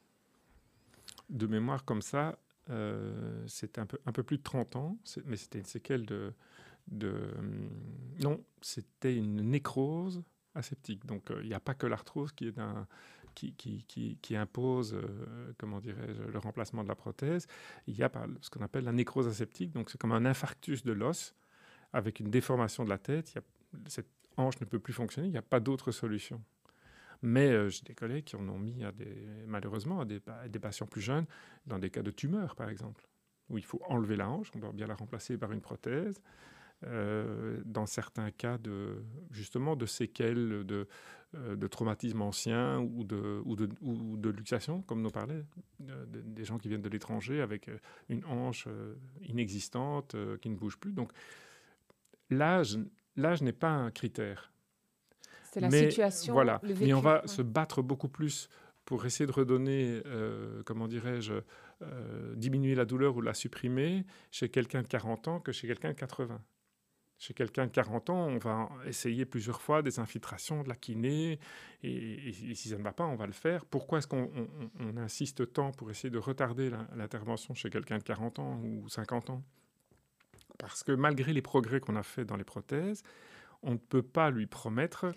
De 1.29 1.47
mémoire 1.47 1.85
comme 1.85 2.01
ça, 2.01 2.39
euh, 2.71 3.45
c'est 3.47 3.79
un 3.79 3.85
peu, 3.85 3.99
un 4.07 4.13
peu 4.13 4.23
plus 4.23 4.39
de 4.39 4.43
30 4.43 4.77
ans, 4.77 4.97
mais 5.27 5.37
c'était 5.37 5.59
une 5.59 5.67
séquelle 5.67 6.07
de... 6.07 6.33
de 6.89 7.13
hum, 7.39 7.69
non, 8.21 8.43
c'était 8.63 9.15
une 9.15 9.43
nécrose 9.43 10.23
aseptique. 10.55 11.05
Donc 11.05 11.31
euh, 11.31 11.41
il 11.43 11.49
n'y 11.49 11.55
a 11.55 11.61
pas 11.61 11.75
que 11.75 11.87
l'arthrose 11.87 12.33
qui 12.33 12.49
est 12.49 12.59
un 12.59 12.87
qui, 13.37 14.37
impose, 14.37 14.95
euh, 14.95 15.53
le 16.33 16.39
remplacement 16.39 16.83
de 16.83 16.89
la 16.89 16.95
prothèse. 16.95 17.47
Il 17.87 17.97
y 17.97 18.03
a 18.03 18.11
ce 18.41 18.51
qu'on 18.51 18.63
appelle 18.63 18.85
la 18.85 18.93
nécrose 18.93 19.29
aseptique, 19.29 19.73
donc 19.73 19.91
c'est 19.91 20.01
comme 20.01 20.13
un 20.13 20.25
infarctus 20.25 20.83
de 20.85 20.93
l'os 20.93 21.35
avec 21.93 22.21
une 22.21 22.31
déformation 22.31 22.85
de 22.85 22.89
la 22.89 22.99
tête. 22.99 23.35
cette 23.87 24.09
hanche 24.37 24.61
ne 24.61 24.67
peut 24.67 24.79
plus 24.79 24.93
fonctionner, 24.93 25.29
il 25.29 25.33
n'y 25.33 25.39
a 25.39 25.43
pas 25.43 25.61
d'autre 25.61 25.93
solution. 25.93 26.43
Mais 27.23 27.49
euh, 27.49 27.69
j'ai 27.69 27.83
des 27.83 27.95
collègues 27.95 28.25
qui 28.25 28.37
en 28.37 28.49
ont 28.49 28.59
mis, 28.59 28.85
à 28.85 28.93
des, 28.93 29.27
malheureusement, 29.47 30.01
à 30.01 30.05
des, 30.05 30.21
patients 30.61 30.87
plus 30.87 31.01
jeunes, 31.01 31.27
dans 31.67 31.79
des 31.79 31.91
cas 31.91 32.03
de 32.03 32.11
tumeur, 32.11 32.55
par 32.55 32.69
exemple, 32.69 33.09
où 33.49 33.59
il 33.59 33.65
faut 33.65 33.81
enlever 33.89 34.17
la 34.17 34.29
hanche, 34.29 34.51
on 34.55 34.59
doit 34.59 34.73
bien 34.73 34.87
la 34.87 34.95
remplacer 34.95 35.39
par 35.39 35.53
une 35.53 35.61
prothèse. 35.61 36.21
Euh, 36.85 37.57
dans 37.65 37.87
certains 37.87 38.31
cas 38.31 38.59
de 38.59 39.03
justement 39.31 39.77
de 39.77 39.87
séquelles 39.87 40.63
de, 40.67 40.87
euh, 41.35 41.57
de 41.57 41.67
traumatisme 41.69 42.21
ancien 42.21 42.81
ou 42.81 43.03
de, 43.03 43.41
ou 43.47 43.57
de, 43.57 43.71
ou 43.81 44.19
de 44.19 44.29
luxation, 44.29 44.83
comme 44.83 45.01
nous 45.01 45.11
parlait, 45.11 45.43
des 45.81 46.45
gens 46.45 46.59
qui 46.59 46.69
viennent 46.69 46.83
de 46.83 46.91
l'étranger 46.91 47.41
avec 47.41 47.69
euh, 47.69 47.79
une 48.11 48.27
hanche 48.27 48.69
inexistante 49.23 50.17
qui 50.43 50.51
ne 50.51 50.55
bouge 50.55 50.77
plus. 50.77 50.93
Donc 50.93 51.13
l'âge, 52.29 52.79
l'âge 53.17 53.41
n'est 53.41 53.53
pas 53.53 53.71
un 53.71 53.91
critère. 53.91 54.53
C'est 55.45 55.61
la 55.61 55.71
situation. 55.71 56.35
Voilà. 56.35 56.61
Mais 56.63 56.93
on 56.93 57.01
va 57.01 57.27
se 57.27 57.41
battre 57.41 57.81
beaucoup 57.81 58.09
plus 58.09 58.51
pour 58.85 59.07
essayer 59.07 59.27
de 59.27 59.33
redonner, 59.33 60.03
comment 60.67 60.87
dirais-je, 60.87 61.33
diminuer 62.35 62.75
la 62.75 62.85
douleur 62.85 63.17
ou 63.17 63.23
la 63.23 63.33
supprimer 63.33 64.05
chez 64.31 64.51
quelqu'un 64.51 64.83
de 64.83 64.89
40 64.89 65.29
ans 65.29 65.41
que 65.41 65.53
chez 65.53 65.67
quelqu'un 65.67 65.89
de 65.89 65.95
80. 65.95 66.39
Chez 67.19 67.33
quelqu'un 67.33 67.67
de 67.67 67.71
40 67.71 68.11
ans, 68.11 68.27
on 68.27 68.37
va 68.37 68.69
essayer 68.85 69.25
plusieurs 69.25 69.63
fois 69.63 69.81
des 69.81 69.99
infiltrations, 69.99 70.63
de 70.63 70.69
la 70.69 70.75
kiné, 70.75 71.39
et, 71.83 72.33
si 72.55 72.69
ça 72.69 72.77
ne 72.77 72.83
va 72.83 72.93
pas, 72.93 73.05
on 73.05 73.17
va 73.17 73.27
le 73.27 73.33
faire. 73.33 73.65
Pourquoi 73.65 73.99
est-ce 73.99 74.07
qu'on 74.07 74.31
insiste 74.99 75.53
tant 75.53 75.73
pour 75.73 75.91
essayer 75.91 76.11
de 76.11 76.19
retarder 76.19 76.71
l'intervention 76.95 77.55
chez 77.55 77.71
quelqu'un 77.71 77.99
de 77.99 78.03
40 78.03 78.39
ans 78.39 78.61
ou 78.63 78.87
50 78.89 79.31
ans? 79.31 79.43
Parce 80.59 80.83
que 80.83 80.93
malgré 80.93 81.33
les 81.33 81.43
progrès 81.43 81.81
qu'on 81.81 81.97
a 81.97 82.03
faits 82.03 82.27
dans 82.27 82.37
les 82.37 82.45
prothèses, 82.45 83.03
on 83.63 83.73
ne 83.73 83.79
peut 83.79 84.03
pas 84.03 84.31
lui 84.31 84.47
promettre 84.47 85.13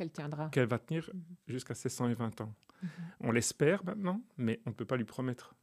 qu'elle 0.51 0.67
va 0.67 0.79
tenir 0.79 1.09
jusqu'à 1.47 1.75
ses 1.75 1.89
120 1.89 2.41
ans. 2.41 2.53
Mhm. 2.81 2.89
On 3.21 3.31
l'espère 3.31 3.83
maintenant, 3.83 4.21
mais 4.38 4.62
on 4.65 4.69
ne 4.69 4.75
peut 4.75 4.85
pas 4.85 4.97
lui 4.97 5.05
promettre. 5.05 5.53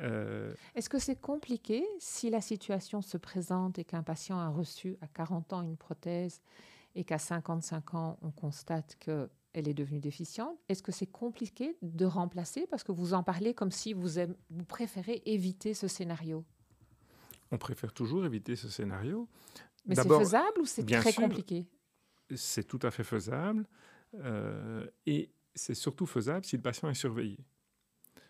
Euh, 0.00 0.52
Est-ce 0.74 0.88
que 0.88 0.98
c'est 0.98 1.20
compliqué 1.20 1.86
si 1.98 2.30
la 2.30 2.40
situation 2.40 3.00
se 3.02 3.16
présente 3.16 3.78
et 3.78 3.84
qu'un 3.84 4.02
patient 4.02 4.38
a 4.38 4.48
reçu 4.48 4.96
à 5.00 5.06
40 5.06 5.52
ans 5.52 5.62
une 5.62 5.76
prothèse 5.76 6.42
et 6.94 7.04
qu'à 7.04 7.18
55 7.18 7.94
ans, 7.94 8.18
on 8.22 8.30
constate 8.30 8.96
qu'elle 8.98 9.28
est 9.68 9.74
devenue 9.74 10.00
déficiente? 10.00 10.58
Est-ce 10.68 10.82
que 10.82 10.92
c'est 10.92 11.06
compliqué 11.06 11.76
de 11.82 12.04
remplacer? 12.06 12.66
Parce 12.66 12.82
que 12.82 12.92
vous 12.92 13.14
en 13.14 13.22
parlez 13.22 13.54
comme 13.54 13.70
si 13.70 13.92
vous, 13.92 14.08
vous 14.50 14.64
préférez 14.64 15.22
éviter 15.26 15.74
ce 15.74 15.88
scénario. 15.88 16.44
On 17.52 17.58
préfère 17.58 17.92
toujours 17.92 18.24
éviter 18.26 18.56
ce 18.56 18.68
scénario. 18.68 19.28
Mais 19.86 19.94
c'est 19.94 20.08
faisable 20.08 20.60
ou 20.60 20.64
c'est 20.64 20.84
très 20.84 21.12
compliqué? 21.12 21.66
C'est 22.34 22.66
tout 22.66 22.80
à 22.82 22.90
fait 22.90 23.04
faisable. 23.04 23.66
Euh, 24.14 24.86
et 25.06 25.30
c'est 25.54 25.74
surtout 25.74 26.06
faisable 26.06 26.44
si 26.44 26.56
le 26.56 26.62
patient 26.62 26.88
est 26.88 26.94
surveillé. 26.94 27.38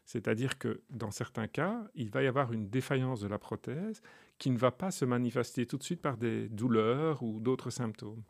C'est-à-dire 0.04 0.58
que 0.58 0.82
dans 0.90 1.10
certains 1.10 1.48
cas, 1.48 1.82
il 1.94 2.10
va 2.10 2.22
y 2.22 2.26
avoir 2.26 2.52
une 2.52 2.68
défaillance 2.68 3.20
de 3.20 3.28
la 3.28 3.38
prothèse 3.38 4.02
qui 4.38 4.50
ne 4.50 4.58
va 4.58 4.70
pas 4.70 4.90
se 4.90 5.04
manifester 5.04 5.66
tout 5.66 5.78
de 5.78 5.82
suite 5.82 6.02
par 6.02 6.16
des 6.16 6.48
douleurs 6.48 7.22
ou 7.22 7.40
d'autres 7.40 7.70
symptômes. 7.70 8.22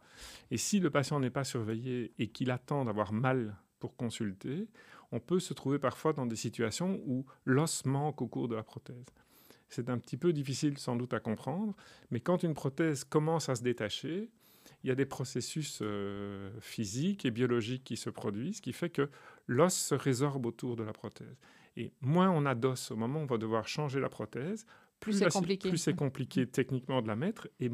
Et 0.50 0.56
si 0.56 0.78
le 0.78 0.90
patient 0.90 1.18
n'est 1.18 1.30
pas 1.30 1.44
surveillé 1.44 2.12
et 2.18 2.28
qu'il 2.28 2.50
attend 2.50 2.84
d'avoir 2.84 3.12
mal 3.12 3.56
pour 3.80 3.96
consulter, 3.96 4.68
on 5.12 5.20
peut 5.20 5.40
se 5.40 5.54
trouver 5.54 5.78
parfois 5.78 6.12
dans 6.12 6.26
des 6.26 6.36
situations 6.36 7.00
où 7.06 7.24
l'os 7.44 7.84
manque 7.86 8.22
au 8.22 8.28
cours 8.28 8.48
de 8.48 8.54
la 8.54 8.62
prothèse. 8.62 9.06
C'est 9.68 9.88
un 9.88 9.98
petit 9.98 10.16
peu 10.16 10.32
difficile 10.32 10.78
sans 10.78 10.94
doute 10.94 11.14
à 11.14 11.20
comprendre, 11.20 11.74
mais 12.10 12.20
quand 12.20 12.42
une 12.42 12.54
prothèse 12.54 13.02
commence 13.02 13.48
à 13.48 13.56
se 13.56 13.62
détacher, 13.62 14.30
il 14.82 14.88
y 14.88 14.90
a 14.90 14.94
des 14.94 15.06
processus 15.06 15.80
euh, 15.82 16.50
physiques 16.60 17.24
et 17.24 17.30
biologiques 17.30 17.84
qui 17.84 17.96
se 17.96 18.10
produisent, 18.10 18.60
qui 18.60 18.72
fait 18.72 18.90
que 18.90 19.08
l'os 19.46 19.74
se 19.74 19.94
résorbe 19.94 20.46
autour 20.46 20.76
de 20.76 20.82
la 20.82 20.92
prothèse. 20.92 21.36
Et 21.76 21.92
moins 22.00 22.30
on 22.30 22.46
a 22.46 22.54
d'os 22.54 22.90
au 22.90 22.96
moment 22.96 23.20
où 23.20 23.22
on 23.22 23.26
va 23.26 23.38
devoir 23.38 23.66
changer 23.66 24.00
la 24.00 24.08
prothèse, 24.08 24.66
plus, 25.00 25.12
c'est 25.12 25.30
compliqué. 25.30 25.68
Plus 25.68 25.78
c'est 25.78 25.94
compliqué 25.94 26.46
techniquement 26.46 27.02
de 27.02 27.08
la 27.08 27.16
mettre 27.16 27.48
et 27.60 27.70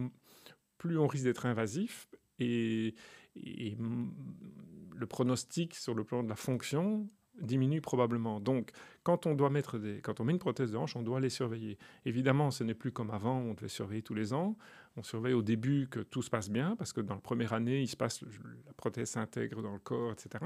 plus 0.79 0.99
on 0.99 1.07
risque 1.07 1.25
d'être 1.25 1.47
invasif 1.47 2.09
et, 2.39 2.95
le 3.37 5.07
pronostic 5.07 5.75
sur 5.75 5.95
le 5.95 6.05
plan 6.05 6.23
de 6.23 6.29
la 6.29 6.35
fonction 6.35 7.09
diminue 7.41 7.81
probablement. 7.81 8.41
Donc, 8.41 8.71
quand 9.03 9.27
on 9.27 9.35
doit 9.35 9.49
mettre 9.49 9.79
des, 9.79 10.01
quand 10.01 10.21
on 10.21 10.25
met 10.25 10.33
une 10.33 10.39
prothèse 10.39 10.73
de 10.73 10.77
hanche, 10.77 10.97
on 10.97 11.03
doit 11.03 11.21
les 11.21 11.31
surveiller. 11.31 11.79
Évidemment, 12.05 12.51
ce 12.51 12.65
n'est 12.65 12.75
plus 12.75 12.93
comme 12.93 13.11
avant, 13.11 13.39
on 13.39 13.55
devait 13.55 13.69
surveiller 13.69 14.03
tous 14.03 14.15
les 14.15 14.35
ans. 14.35 14.57
On 14.97 15.03
surveille 15.03 15.35
au 15.35 15.43
début 15.43 15.89
que 15.89 16.01
tout 16.01 16.23
se 16.23 16.31
passe 16.31 16.51
bien, 16.51 16.75
parce 16.77 16.93
que 16.93 17.01
dans 17.01 17.15
la 17.15 17.21
première 17.21 17.53
année, 17.53 17.81
il 17.81 17.89
se 17.89 17.97
passe, 17.97 18.23
la 18.67 18.73
prothèse 18.73 19.11
s'intègre 19.11 19.63
dans 19.63 19.73
le 19.73 19.79
corps, 19.79 20.13
etc. 20.13 20.45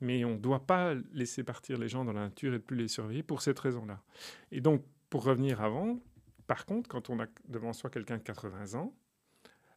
Mais 0.00 0.24
on 0.24 0.34
ne 0.34 0.38
doit 0.38 0.66
pas 0.66 0.94
laisser 1.12 1.44
partir 1.44 1.78
les 1.78 1.88
gens 1.88 2.04
dans 2.04 2.12
la 2.12 2.22
nature 2.22 2.54
et 2.54 2.58
plus 2.58 2.76
les 2.76 2.88
surveiller 2.88 3.22
pour 3.22 3.42
cette 3.42 3.58
raison-là. 3.58 4.00
Et 4.50 4.60
donc, 4.60 4.82
pour 5.10 5.24
revenir 5.24 5.60
avant, 5.60 5.98
par 6.46 6.64
contre, 6.64 6.88
quand 6.88 7.10
on 7.10 7.20
a 7.20 7.26
devant 7.48 7.72
soi 7.72 7.90
quelqu'un 7.90 8.16
de 8.16 8.22
80 8.22 8.78
ans, 8.78 8.94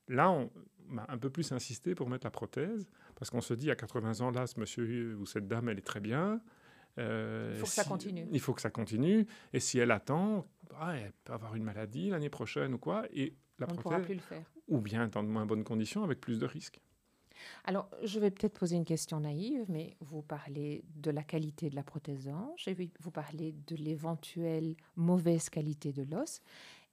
là, 0.08 0.32
on 0.32 0.50
va 0.90 1.06
un 1.10 1.18
peu 1.18 1.30
plus 1.30 1.52
insister 1.52 1.94
pour 1.94 2.10
mettre 2.10 2.26
la 2.26 2.32
prothèse, 2.32 2.88
parce 3.16 3.30
qu'on 3.30 3.42
se 3.42 3.54
dit 3.54 3.70
à 3.70 3.76
80 3.76 4.22
ans, 4.22 4.32
là, 4.32 4.48
ce 4.48 4.60
monsieur 4.60 5.16
ou 5.16 5.26
cette 5.26 5.48
dame, 5.48 5.70
elle 5.70 5.78
est 5.78 5.86
très 5.86 6.00
bien. 6.00 6.42
Euh, 6.98 7.52
il 7.54 7.60
faut 7.60 7.66
que 7.66 7.72
ça 7.72 7.84
continue. 7.84 8.28
Il 8.32 8.40
faut 8.40 8.54
que 8.54 8.62
ça 8.62 8.70
continue. 8.70 9.28
Et 9.52 9.60
si 9.60 9.80
elle 9.80 9.92
attend, 9.92 10.48
ah, 10.80 10.96
elle 10.96 11.12
peut 11.24 11.34
avoir 11.34 11.56
une 11.56 11.64
maladie 11.64 12.10
l'année 12.10 12.30
prochaine 12.30 12.74
ou 12.74 12.78
quoi. 12.78 13.04
Et 13.14 13.36
la 13.60 13.68
On 13.70 13.74
ne 13.74 13.78
pourra 13.78 14.00
plus 14.00 14.16
le 14.16 14.22
faire. 14.22 14.46
Ou 14.68 14.80
bien 14.80 15.08
dans 15.08 15.24
de 15.24 15.30
moins 15.30 15.46
bonnes 15.46 15.64
conditions 15.64 16.04
avec 16.04 16.20
plus 16.20 16.40
de 16.40 16.46
risques. 16.46 16.82
Alors, 17.64 17.90
je 18.04 18.20
vais 18.20 18.32
peut-être 18.32 18.58
poser 18.58 18.76
une 18.76 18.86
question 18.86 19.20
naïve, 19.20 19.66
mais 19.68 19.96
vous 20.00 20.22
parlez 20.22 20.84
de 20.96 21.12
la 21.12 21.24
qualité 21.24 21.70
de 21.70 21.76
la 21.76 21.84
prothèse 21.84 22.28
hanche 22.28 22.68
et 22.68 22.92
vous 23.00 23.12
parlez 23.12 23.54
de 23.68 23.76
l'éventuelle 23.76 24.76
mauvaise 24.96 25.50
qualité 25.50 25.92
de 25.92 26.04
l'os. 26.04 26.42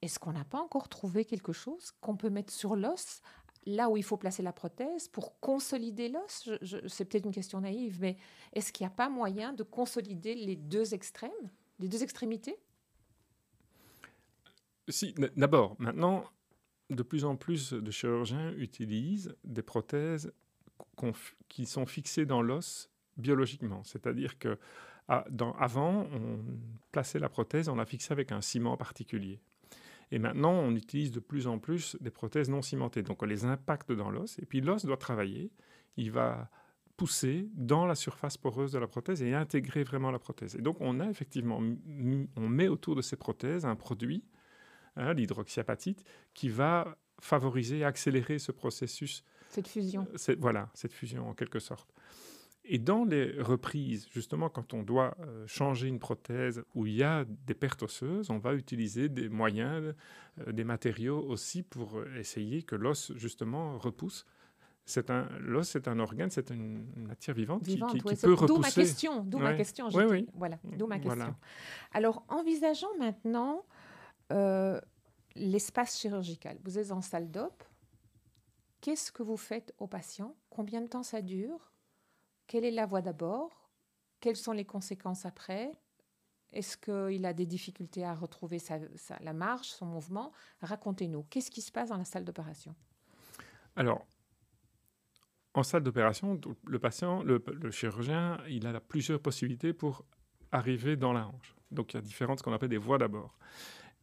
Est-ce 0.01 0.19
qu'on 0.19 0.33
n'a 0.33 0.45
pas 0.45 0.59
encore 0.59 0.89
trouvé 0.89 1.25
quelque 1.25 1.53
chose 1.53 1.91
qu'on 2.01 2.17
peut 2.17 2.29
mettre 2.29 2.51
sur 2.51 2.75
l'os 2.75 3.21
là 3.65 3.89
où 3.89 3.95
il 3.95 4.03
faut 4.03 4.17
placer 4.17 4.43
la 4.43 4.51
prothèse 4.51 5.07
pour 5.07 5.39
consolider 5.39 6.09
l'os? 6.09 6.49
C'est 6.87 7.05
peut-être 7.05 7.25
une 7.25 7.31
question 7.31 7.61
naïve, 7.61 7.99
mais 8.01 8.17
est-ce 8.51 8.73
qu'il 8.73 8.85
n'y 8.85 8.91
a 8.91 8.95
pas 8.95 9.09
moyen 9.09 9.53
de 9.53 9.63
consolider 9.63 10.35
les 10.35 10.55
deux 10.55 10.93
extrêmes 10.93 11.31
Les 11.79 11.87
deux 11.87 12.03
extrémités? 12.03 12.57
Si, 14.89 15.15
d'abord, 15.37 15.77
maintenant, 15.79 16.25
de 16.93 17.03
plus 17.03 17.25
en 17.25 17.35
plus 17.35 17.73
de 17.73 17.91
chirurgiens 17.91 18.53
utilisent 18.57 19.35
des 19.43 19.61
prothèses 19.61 20.33
qui 21.49 21.65
sont 21.65 21.85
fixées 21.85 22.25
dans 22.25 22.41
l'os 22.41 22.89
biologiquement. 23.17 23.83
C'est-à-dire 23.83 24.39
que 24.39 24.57
ah, 25.09 25.25
avant, 25.59 26.07
on 26.13 26.39
plaçait 26.91 27.19
la 27.19 27.29
prothèse, 27.29 27.67
on 27.67 27.75
la 27.75 27.85
fixait 27.85 28.13
avec 28.13 28.31
un 28.31 28.41
ciment 28.41 28.77
particulier. 28.77 29.39
Et 30.11 30.19
maintenant, 30.19 30.53
on 30.53 30.75
utilise 30.75 31.11
de 31.11 31.19
plus 31.19 31.47
en 31.47 31.59
plus 31.59 31.97
des 31.99 32.11
prothèses 32.11 32.49
non 32.49 32.61
cimentées. 32.61 33.03
Donc 33.03 33.21
on 33.23 33.25
les 33.25 33.45
impacte 33.45 33.91
dans 33.91 34.09
l'os, 34.09 34.39
et 34.39 34.45
puis 34.45 34.61
l'os 34.61 34.85
doit 34.85 34.97
travailler. 34.97 35.51
Il 35.97 36.11
va 36.11 36.49
pousser 36.97 37.49
dans 37.55 37.85
la 37.85 37.95
surface 37.95 38.37
poreuse 38.37 38.71
de 38.71 38.79
la 38.79 38.87
prothèse 38.87 39.21
et 39.23 39.33
intégrer 39.33 39.83
vraiment 39.83 40.11
la 40.11 40.19
prothèse. 40.19 40.55
Et 40.55 40.61
donc 40.61 40.77
on 40.79 40.99
a 40.99 41.09
effectivement, 41.09 41.59
on 42.35 42.47
met 42.47 42.67
autour 42.67 42.95
de 42.95 43.01
ces 43.01 43.15
prothèses 43.15 43.65
un 43.65 43.75
produit, 43.75 44.23
hein, 44.95 45.13
l'hydroxyapatite, 45.13 46.03
qui 46.33 46.49
va 46.49 46.97
favoriser, 47.19 47.83
accélérer 47.83 48.39
ce 48.39 48.51
processus. 48.51 49.23
Cette 49.49 49.67
fusion. 49.67 50.07
voilà, 50.39 50.69
cette 50.73 50.93
fusion 50.93 51.29
en 51.29 51.33
quelque 51.33 51.59
sorte. 51.59 51.93
Et 52.65 52.79
dans 52.79 53.03
les 53.03 53.41
reprises, 53.41 54.07
justement, 54.09 54.47
quand 54.47 54.73
on 54.73 54.83
doit 54.83 55.17
euh, 55.19 55.45
changer 55.47 55.89
une 55.89 55.99
prothèse 55.99 56.63
où 56.75 56.85
il 56.85 56.93
y 56.93 57.03
a 57.03 57.25
des 57.25 57.53
pertes 57.53 57.83
osseuses, 57.83 58.29
on 58.29 58.37
va 58.37 58.53
utiliser 58.53 59.09
des 59.09 59.27
moyens, 59.27 59.93
euh, 60.39 60.51
des 60.51 60.63
matériaux 60.63 61.19
aussi 61.19 61.61
pour 61.61 61.97
euh, 61.97 62.17
essayer 62.17 62.63
que 62.63 62.75
l'os, 62.75 63.11
justement, 63.17 63.77
repousse. 63.77 64.25
C'est 64.85 65.09
un, 65.09 65.27
l'os, 65.39 65.67
c'est 65.67 65.89
un 65.89 65.99
organe, 65.99 66.29
c'est 66.29 66.51
une, 66.51 66.85
matière 66.95 67.35
vivante, 67.35 67.63
qui, 67.63 67.77
peut 67.77 68.33
repousser. 68.33 68.47
D'où 68.47 68.57
ma 68.57 68.71
question, 68.71 69.23
d'où 69.23 69.39
ma 69.39 69.53
question. 69.53 69.89
Oui, 69.93 70.03
oui. 70.09 70.27
Voilà, 70.33 70.57
d'où 70.63 70.87
ma 70.87 70.99
question. 70.99 71.35
Alors, 71.93 72.23
envisageons 72.29 72.97
maintenant 72.97 73.65
l'espace 75.35 75.99
chirurgical. 75.99 76.57
Vous 76.63 76.77
êtes 76.77 76.91
en 76.91 77.01
salle 77.01 77.31
d'op. 77.31 77.63
Qu'est-ce 78.81 79.11
que 79.11 79.23
vous 79.23 79.37
faites 79.37 79.73
aux 79.77 79.87
patients 79.87 80.35
Combien 80.49 80.81
de 80.81 80.87
temps 80.87 81.03
ça 81.03 81.21
dure? 81.21 81.71
Quelle 82.47 82.65
est 82.65 82.71
la 82.71 82.85
voie 82.85 83.01
d'abord? 83.01 83.69
Quelles 84.19 84.35
sont 84.35 84.51
les 84.51 84.65
conséquences 84.65 85.25
après? 85.25 85.71
Est-ce 86.51 86.77
qu'il 86.77 87.25
a 87.25 87.33
des 87.33 87.45
difficultés 87.45 88.05
à 88.05 88.13
retrouver 88.13 88.59
la 89.21 89.33
marche, 89.33 89.69
son 89.69 89.85
mouvement? 89.85 90.31
Racontez-nous, 90.61 91.23
qu'est-ce 91.23 91.49
qui 91.49 91.61
se 91.61 91.71
passe 91.71 91.89
dans 91.89 91.97
la 91.97 92.05
salle 92.05 92.23
d'opération? 92.23 92.75
Alors, 93.75 94.05
en 95.55 95.63
salle 95.63 95.83
d'opération, 95.83 96.39
le 96.65 96.79
patient, 96.79 97.23
le, 97.23 97.41
chirurgien, 97.71 98.39
il 98.47 98.67
a 98.67 98.79
plusieurs 98.79 99.19
possibilités 99.19 99.73
pour 99.73 100.05
arriver 100.51 100.95
dans 100.95 101.13
la 101.13 101.27
hanche. 101.27 101.55
Donc 101.71 101.93
il 101.93 101.97
y 101.97 101.99
a 101.99 102.01
différentes, 102.01 102.39
ce 102.39 102.43
qu'on 102.43 102.53
appelle 102.53 102.69
des 102.69 102.77
voies 102.77 102.97
d'abord. 102.97 103.37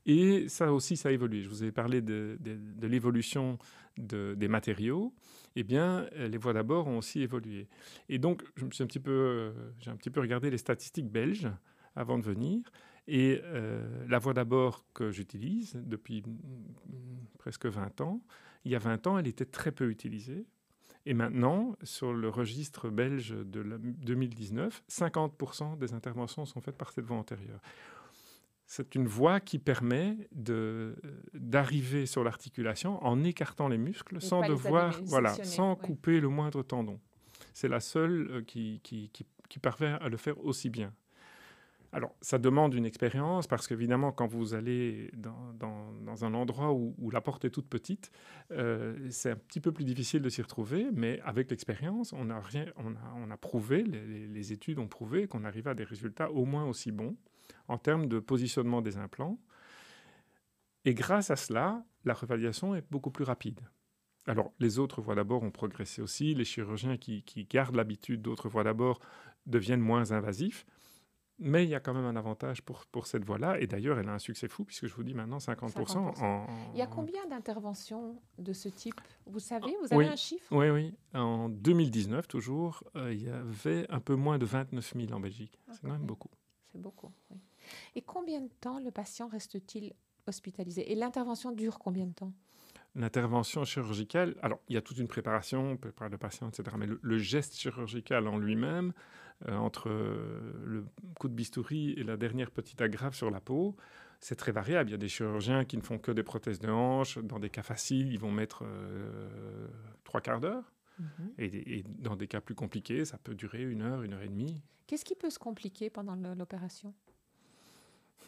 Et 0.06 0.48
ça 0.48 0.72
aussi, 0.72 0.96
ça 0.96 1.10
a 1.10 1.12
évolué. 1.12 1.42
Je 1.42 1.48
vous 1.48 1.64
ai 1.64 1.72
parlé 1.72 2.00
de, 2.00 2.38
l'évolution 2.82 3.58
des 3.96 4.48
matériaux. 4.48 5.14
Eh 5.56 5.62
bien, 5.62 6.06
euh, 6.14 6.28
les 6.28 6.38
voies 6.38 6.52
d'abord 6.52 6.86
ont 6.86 6.98
aussi 6.98 7.22
évolué. 7.22 7.68
Et 8.08 8.18
donc, 8.18 8.42
euh, 8.42 9.52
j'ai 9.80 9.90
un 9.90 9.96
petit 9.96 10.10
peu 10.10 10.20
regardé 10.20 10.50
les 10.50 10.58
statistiques 10.58 11.10
belges 11.10 11.48
avant 11.96 12.18
de 12.18 12.22
venir. 12.22 12.70
Et 13.08 13.40
euh, 13.44 14.06
la 14.08 14.18
voie 14.18 14.34
d'abord 14.34 14.84
que 14.94 15.10
j'utilise 15.10 15.74
depuis 15.74 16.22
presque 17.38 17.66
20 17.66 18.00
ans, 18.00 18.20
il 18.64 18.70
y 18.70 18.76
a 18.76 18.78
20 18.78 19.06
ans, 19.08 19.18
elle 19.18 19.26
était 19.26 19.46
très 19.46 19.72
peu 19.72 19.90
utilisée. 19.90 20.46
Et 21.06 21.14
maintenant, 21.14 21.76
sur 21.82 22.12
le 22.12 22.28
registre 22.28 22.90
belge 22.90 23.30
de 23.30 23.62
2019, 23.62 24.84
50% 24.88 25.78
des 25.78 25.94
interventions 25.94 26.44
sont 26.44 26.60
faites 26.60 26.76
par 26.76 26.92
cette 26.92 27.06
voie 27.06 27.16
antérieure 27.16 27.60
c'est 28.70 28.94
une 28.94 29.08
voie 29.08 29.40
qui 29.40 29.58
permet 29.58 30.16
d'arriver 31.34 32.06
sur 32.06 32.22
l'articulation 32.22 33.04
en 33.04 33.24
écartant 33.24 33.66
les 33.66 33.78
muscles 33.78 34.22
sans 34.22 34.46
devoir, 34.46 34.96
voilà, 35.06 35.34
sans 35.42 35.74
couper 35.74 36.20
le 36.20 36.28
moindre 36.28 36.62
tendon. 36.62 37.00
C'est 37.52 37.66
la 37.66 37.80
seule 37.80 38.28
euh, 38.30 38.42
qui, 38.42 38.80
qui, 38.84 39.10
qui, 39.10 39.58
parvient 39.58 39.96
à 39.96 40.08
le 40.08 40.16
faire 40.16 40.38
aussi 40.44 40.70
bien. 40.70 40.94
Alors, 41.90 42.14
ça 42.20 42.38
demande 42.38 42.72
une 42.72 42.86
expérience 42.86 43.48
parce 43.48 43.66
qu'évidemment, 43.66 44.12
quand 44.12 44.28
vous 44.28 44.54
allez 44.54 45.10
dans, 45.16 45.52
dans, 46.04 46.24
un 46.24 46.32
endroit 46.32 46.72
où, 46.72 47.10
la 47.10 47.20
porte 47.20 47.44
est 47.44 47.50
toute 47.50 47.68
petite, 47.68 48.12
euh, 48.52 48.96
c'est 49.10 49.32
un 49.32 49.36
petit 49.36 49.58
peu 49.58 49.72
plus 49.72 49.84
difficile 49.84 50.22
de 50.22 50.28
s'y 50.28 50.42
retrouver, 50.42 50.86
mais 50.92 51.20
avec 51.24 51.50
l'expérience, 51.50 52.12
on, 52.12 52.30
a 52.30 52.38
rien, 52.38 52.66
on, 52.76 52.92
a, 52.92 53.14
on 53.16 53.32
a 53.32 53.36
prouvé, 53.36 53.82
les, 53.82 54.28
les 54.28 54.52
études 54.52 54.78
ont 54.78 54.86
prouvé 54.86 55.26
qu'on 55.26 55.42
arrivait 55.42 55.70
à 55.70 55.74
des 55.74 55.82
résultats 55.82 56.30
au 56.30 56.44
moins 56.44 56.66
aussi 56.66 56.92
bons 56.92 57.16
en 57.68 57.78
termes 57.78 58.06
de 58.06 58.18
positionnement 58.18 58.82
des 58.82 58.96
implants. 58.98 59.38
Et 60.84 60.94
grâce 60.94 61.30
à 61.30 61.36
cela, 61.36 61.84
la 62.04 62.14
revalidation 62.14 62.74
est 62.74 62.84
beaucoup 62.90 63.10
plus 63.10 63.24
rapide. 63.24 63.60
Alors, 64.26 64.52
les 64.58 64.78
autres 64.78 65.00
voies 65.00 65.14
d'abord 65.14 65.42
ont 65.42 65.50
progressé 65.50 66.02
aussi. 66.02 66.34
Les 66.34 66.44
chirurgiens 66.44 66.96
qui, 66.96 67.24
gardent 67.50 67.76
l'habitude 67.76 68.22
d'autres 68.22 68.48
voies 68.48 68.64
d'abord 68.64 69.00
deviennent 69.46 69.80
moins 69.80 70.12
invasifs. 70.12 70.66
Mais 71.42 71.64
il 71.64 71.70
y 71.70 71.74
a 71.74 71.80
quand 71.80 71.94
même 71.94 72.04
un 72.04 72.16
avantage 72.16 72.60
pour, 72.60 72.84
pour 72.86 73.06
cette 73.06 73.24
voie-là. 73.24 73.58
Et 73.60 73.66
d'ailleurs, 73.66 73.98
elle 73.98 74.10
a 74.10 74.12
un 74.12 74.18
succès 74.18 74.46
fou, 74.46 74.64
puisque 74.64 74.86
je 74.86 74.94
vous 74.94 75.02
dis 75.02 75.14
maintenant 75.14 75.38
50%. 75.38 75.96
En, 76.22 76.46
il 76.74 76.78
y 76.78 76.82
a 76.82 76.86
combien 76.86 77.26
d'interventions 77.26 78.20
de 78.36 78.52
ce 78.52 78.68
type? 78.68 79.00
Vous 79.24 79.38
savez, 79.38 79.74
vous 79.80 79.94
avez 79.94 80.06
un 80.06 80.16
chiffre? 80.16 80.44
Oui, 80.50 80.68
oui. 80.68 80.94
En 81.14 81.48
2019, 81.48 82.28
toujours, 82.28 82.84
euh, 82.94 83.14
il 83.14 83.22
y 83.22 83.30
avait 83.30 83.90
un 83.90 84.00
peu 84.00 84.16
moins 84.16 84.38
de 84.38 84.44
29 84.44 84.92
000 84.94 85.12
en 85.12 85.20
Belgique. 85.20 85.58
C'est 85.70 85.80
quand 85.80 85.92
même 85.92 86.04
beaucoup. 86.04 86.30
C'est 86.72 86.80
beaucoup. 86.80 87.10
Et 87.94 88.02
combien 88.02 88.40
de 88.40 88.50
temps 88.60 88.78
le 88.78 88.90
patient 88.90 89.28
reste-t-il 89.28 89.92
hospitalisé? 90.26 90.90
Et 90.92 90.94
l'intervention 90.94 91.52
dure 91.52 91.78
combien 91.78 92.06
de 92.06 92.12
temps? 92.12 92.32
L'intervention 92.94 93.64
chirurgicale, 93.64 94.36
alors 94.42 94.60
il 94.68 94.74
y 94.74 94.76
a 94.76 94.82
toute 94.82 94.98
une 94.98 95.06
préparation, 95.08 95.72
on 95.72 95.76
préparer 95.76 96.10
le 96.10 96.18
patient, 96.18 96.48
etc. 96.48 96.76
Mais 96.78 96.86
le, 96.86 97.18
geste 97.18 97.54
chirurgical 97.56 98.26
en 98.26 98.36
lui-même, 98.36 98.92
euh, 99.48 99.56
entre 99.56 99.88
le 99.88 100.84
coup 101.18 101.28
de 101.28 101.34
bistouri 101.34 101.92
et 101.92 102.02
la 102.02 102.16
dernière 102.16 102.50
petite 102.50 102.80
agrafe 102.80 103.14
sur 103.14 103.30
la 103.30 103.40
peau, 103.40 103.76
c'est 104.20 104.36
très 104.36 104.52
variable. 104.52 104.90
Il 104.90 104.92
y 104.92 104.94
a 104.94 104.98
des 104.98 105.08
chirurgiens 105.08 105.64
qui 105.64 105.76
ne 105.76 105.82
font 105.82 105.98
que 105.98 106.12
des 106.12 106.22
prothèses 106.22 106.58
de 106.58 106.68
hanche. 106.68 107.18
Dans 107.18 107.38
des 107.38 107.48
cas 107.48 107.62
faciles, 107.62 108.12
ils 108.12 108.18
vont 108.18 108.30
mettre 108.30 108.64
euh, 108.64 109.68
trois 110.04 110.20
quarts 110.20 110.40
d'heure. 110.40 110.72
Mhm. 111.00 111.32
Et, 111.38 111.78
et, 111.78 111.84
dans 111.98 112.16
des 112.16 112.28
cas 112.28 112.40
plus 112.40 112.54
compliqués, 112.54 113.04
ça 113.04 113.18
peut 113.18 113.34
durer 113.34 113.62
une 113.62 113.82
heure, 113.82 114.02
une 114.02 114.12
heure 114.12 114.22
et 114.22 114.28
demie. 114.28 114.60
Qu'est-ce 114.86 115.04
qui 115.04 115.14
peut 115.14 115.30
se 115.30 115.38
compliquer 115.38 115.88
pendant 115.90 116.14
l'opération? 116.34 116.94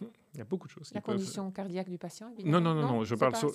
il 0.35 0.39
y 0.39 0.41
a 0.41 0.45
beaucoup 0.45 0.67
de 0.67 0.73
choses. 0.73 0.91
La 0.95 1.01
condition 1.01 1.51
cardiaque 1.51 1.91
du 1.91 1.99
patient, 1.99 2.31
évidemment. 2.31 2.61
Non, 2.61 2.75
non, 2.75 2.83
non, 2.83 2.89
non 2.89 3.05
je 3.05 3.15
parle 3.15 3.37
sur. 3.37 3.53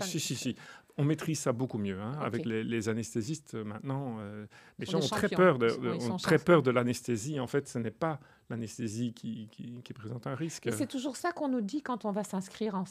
Si, 0.00 0.20
si, 0.20 0.36
si. 0.36 0.56
On 0.96 1.04
maîtrise 1.04 1.40
ça 1.40 1.52
beaucoup 1.52 1.78
mieux. 1.78 2.00
Hein, 2.00 2.12
Avec 2.20 2.44
les, 2.46 2.88
anesthésistes 2.88 3.54
euh, 3.54 3.64
maintenant, 3.64 4.16
euh, 4.20 4.46
les 4.78 4.86
gens 4.86 4.98
ont 4.98 5.08
très 5.08 5.28
peur 5.28 5.58
de, 5.58 5.68
ont 6.10 6.16
très 6.16 6.38
peur 6.38 6.62
de 6.62 6.70
l'anesthésie. 6.70 7.38
En 7.40 7.46
fait, 7.46 7.68
ce 7.68 7.78
n'est 7.78 7.90
pas 7.90 8.20
l'anesthésie 8.48 9.12
qui, 9.12 9.48
qui, 9.50 9.92
présente 9.92 10.26
un 10.26 10.34
risque. 10.34 10.68
c'est 10.72 10.86
toujours 10.86 11.16
ça 11.16 11.32
qu'on 11.32 11.48
nous 11.48 11.60
dit 11.60 11.82
quand 11.82 12.04
on 12.04 12.12
va 12.12 12.22
s'inscrire 12.22 12.74
en, 12.74 12.84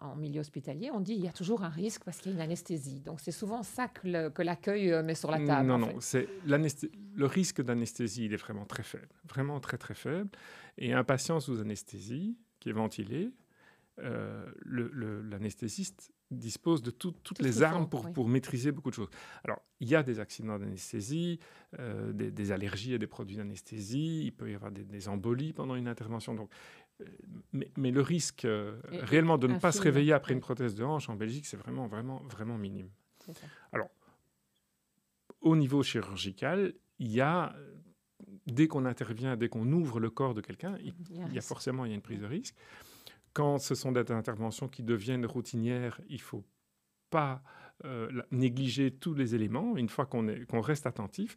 en, 0.00 0.16
milieu 0.16 0.40
hospitalier. 0.40 0.90
On 0.92 1.00
dit 1.00 1.12
il 1.12 1.24
y 1.24 1.28
a 1.28 1.32
toujours 1.32 1.62
un 1.62 1.68
risque 1.68 2.02
parce 2.04 2.18
qu'il 2.18 2.32
y 2.32 2.34
a 2.34 2.36
une 2.36 2.42
anesthésie. 2.42 3.00
Donc 3.00 3.20
c'est 3.20 3.32
souvent 3.32 3.62
ça 3.62 3.88
que 3.88 4.42
l'accueil 4.42 4.92
euh, 4.92 5.02
met 5.02 5.14
sur 5.14 5.30
la 5.30 5.44
table. 5.44 5.68
Non, 5.68 5.78
non, 5.78 5.94
c'est 6.00 6.28
le 6.46 7.26
risque 7.26 7.62
d'anesthésie, 7.62 8.26
il 8.26 8.32
est 8.32 8.38
vraiment 8.38 8.64
très 8.64 8.82
faible, 8.82 9.08
vraiment 9.28 9.60
très 9.60 9.78
très 9.78 9.94
faible. 9.94 10.30
Et 10.78 10.92
un 10.92 11.04
patient 11.04 11.40
sous 11.40 11.60
anesthésie, 11.60 12.36
qui 12.60 12.70
est 12.70 12.72
ventilé, 12.72 13.32
euh, 14.02 14.44
l'anesthésiste 14.66 16.12
dispose 16.30 16.82
de 16.82 16.90
toutes 16.90 17.38
les 17.40 17.62
armes 17.62 17.88
pour, 17.88 18.12
pour, 18.12 18.28
maîtriser 18.28 18.70
beaucoup 18.72 18.90
de 18.90 18.94
choses. 18.94 19.08
Alors, 19.42 19.62
il 19.80 19.88
y 19.88 19.94
a 19.94 20.02
des 20.02 20.20
accidents 20.20 20.58
d'anesthésie, 20.58 21.38
euh, 21.78 22.12
des, 22.12 22.52
allergies 22.52 22.94
à 22.94 22.98
des 22.98 23.06
produits 23.06 23.36
d'anesthésie, 23.36 24.24
il 24.24 24.32
peut 24.32 24.50
y 24.50 24.54
avoir 24.54 24.70
des, 24.70 25.08
embolies 25.08 25.54
pendant 25.54 25.76
une 25.76 25.88
intervention. 25.88 26.34
Donc, 26.34 26.50
euh, 27.00 27.04
mais, 27.52 27.90
le 27.90 28.02
risque 28.02 28.46
réellement 28.90 29.38
de 29.38 29.46
ne 29.46 29.58
pas 29.58 29.72
se 29.72 29.80
réveiller 29.80 30.12
après 30.12 30.34
une 30.34 30.40
prothèse 30.40 30.74
de 30.74 30.84
hanche 30.84 31.08
en 31.08 31.14
Belgique, 31.14 31.46
c'est 31.46 31.56
vraiment, 31.56 31.86
vraiment, 31.86 32.22
vraiment 32.28 32.58
minime. 32.58 32.90
Alors, 33.72 33.88
au 35.40 35.56
niveau 35.56 35.82
chirurgical, 35.82 36.74
il 36.98 37.12
y 37.12 37.20
a 37.20 37.56
dès 38.46 38.68
qu'on 38.68 38.84
intervient, 38.84 39.36
dès 39.36 39.48
qu'on 39.48 39.70
ouvre 39.72 40.00
le 40.00 40.10
corps 40.10 40.34
de 40.34 40.40
quelqu'un, 40.40 40.76
il, 40.82 40.94
y 41.32 41.38
a 41.38 41.42
forcément 41.42 41.84
il 41.84 41.88
y 41.88 41.92
a 41.92 41.94
une 41.94 42.02
prise 42.02 42.20
de 42.20 42.26
risque. 42.26 42.54
Quand 43.32 43.58
ce 43.58 43.74
sont 43.74 43.92
des 43.92 44.10
interventions 44.12 44.68
qui 44.68 44.82
deviennent 44.82 45.26
routinières, 45.26 46.00
il 46.08 46.20
faut 46.20 46.44
pas 47.10 47.42
euh, 47.84 48.22
négliger 48.30 48.90
tous 48.90 49.14
les 49.14 49.34
éléments. 49.34 49.76
Une 49.76 49.88
fois 49.88 50.06
qu'on 50.06 50.26
qu'on 50.48 50.60
reste 50.60 50.86
attentif, 50.86 51.36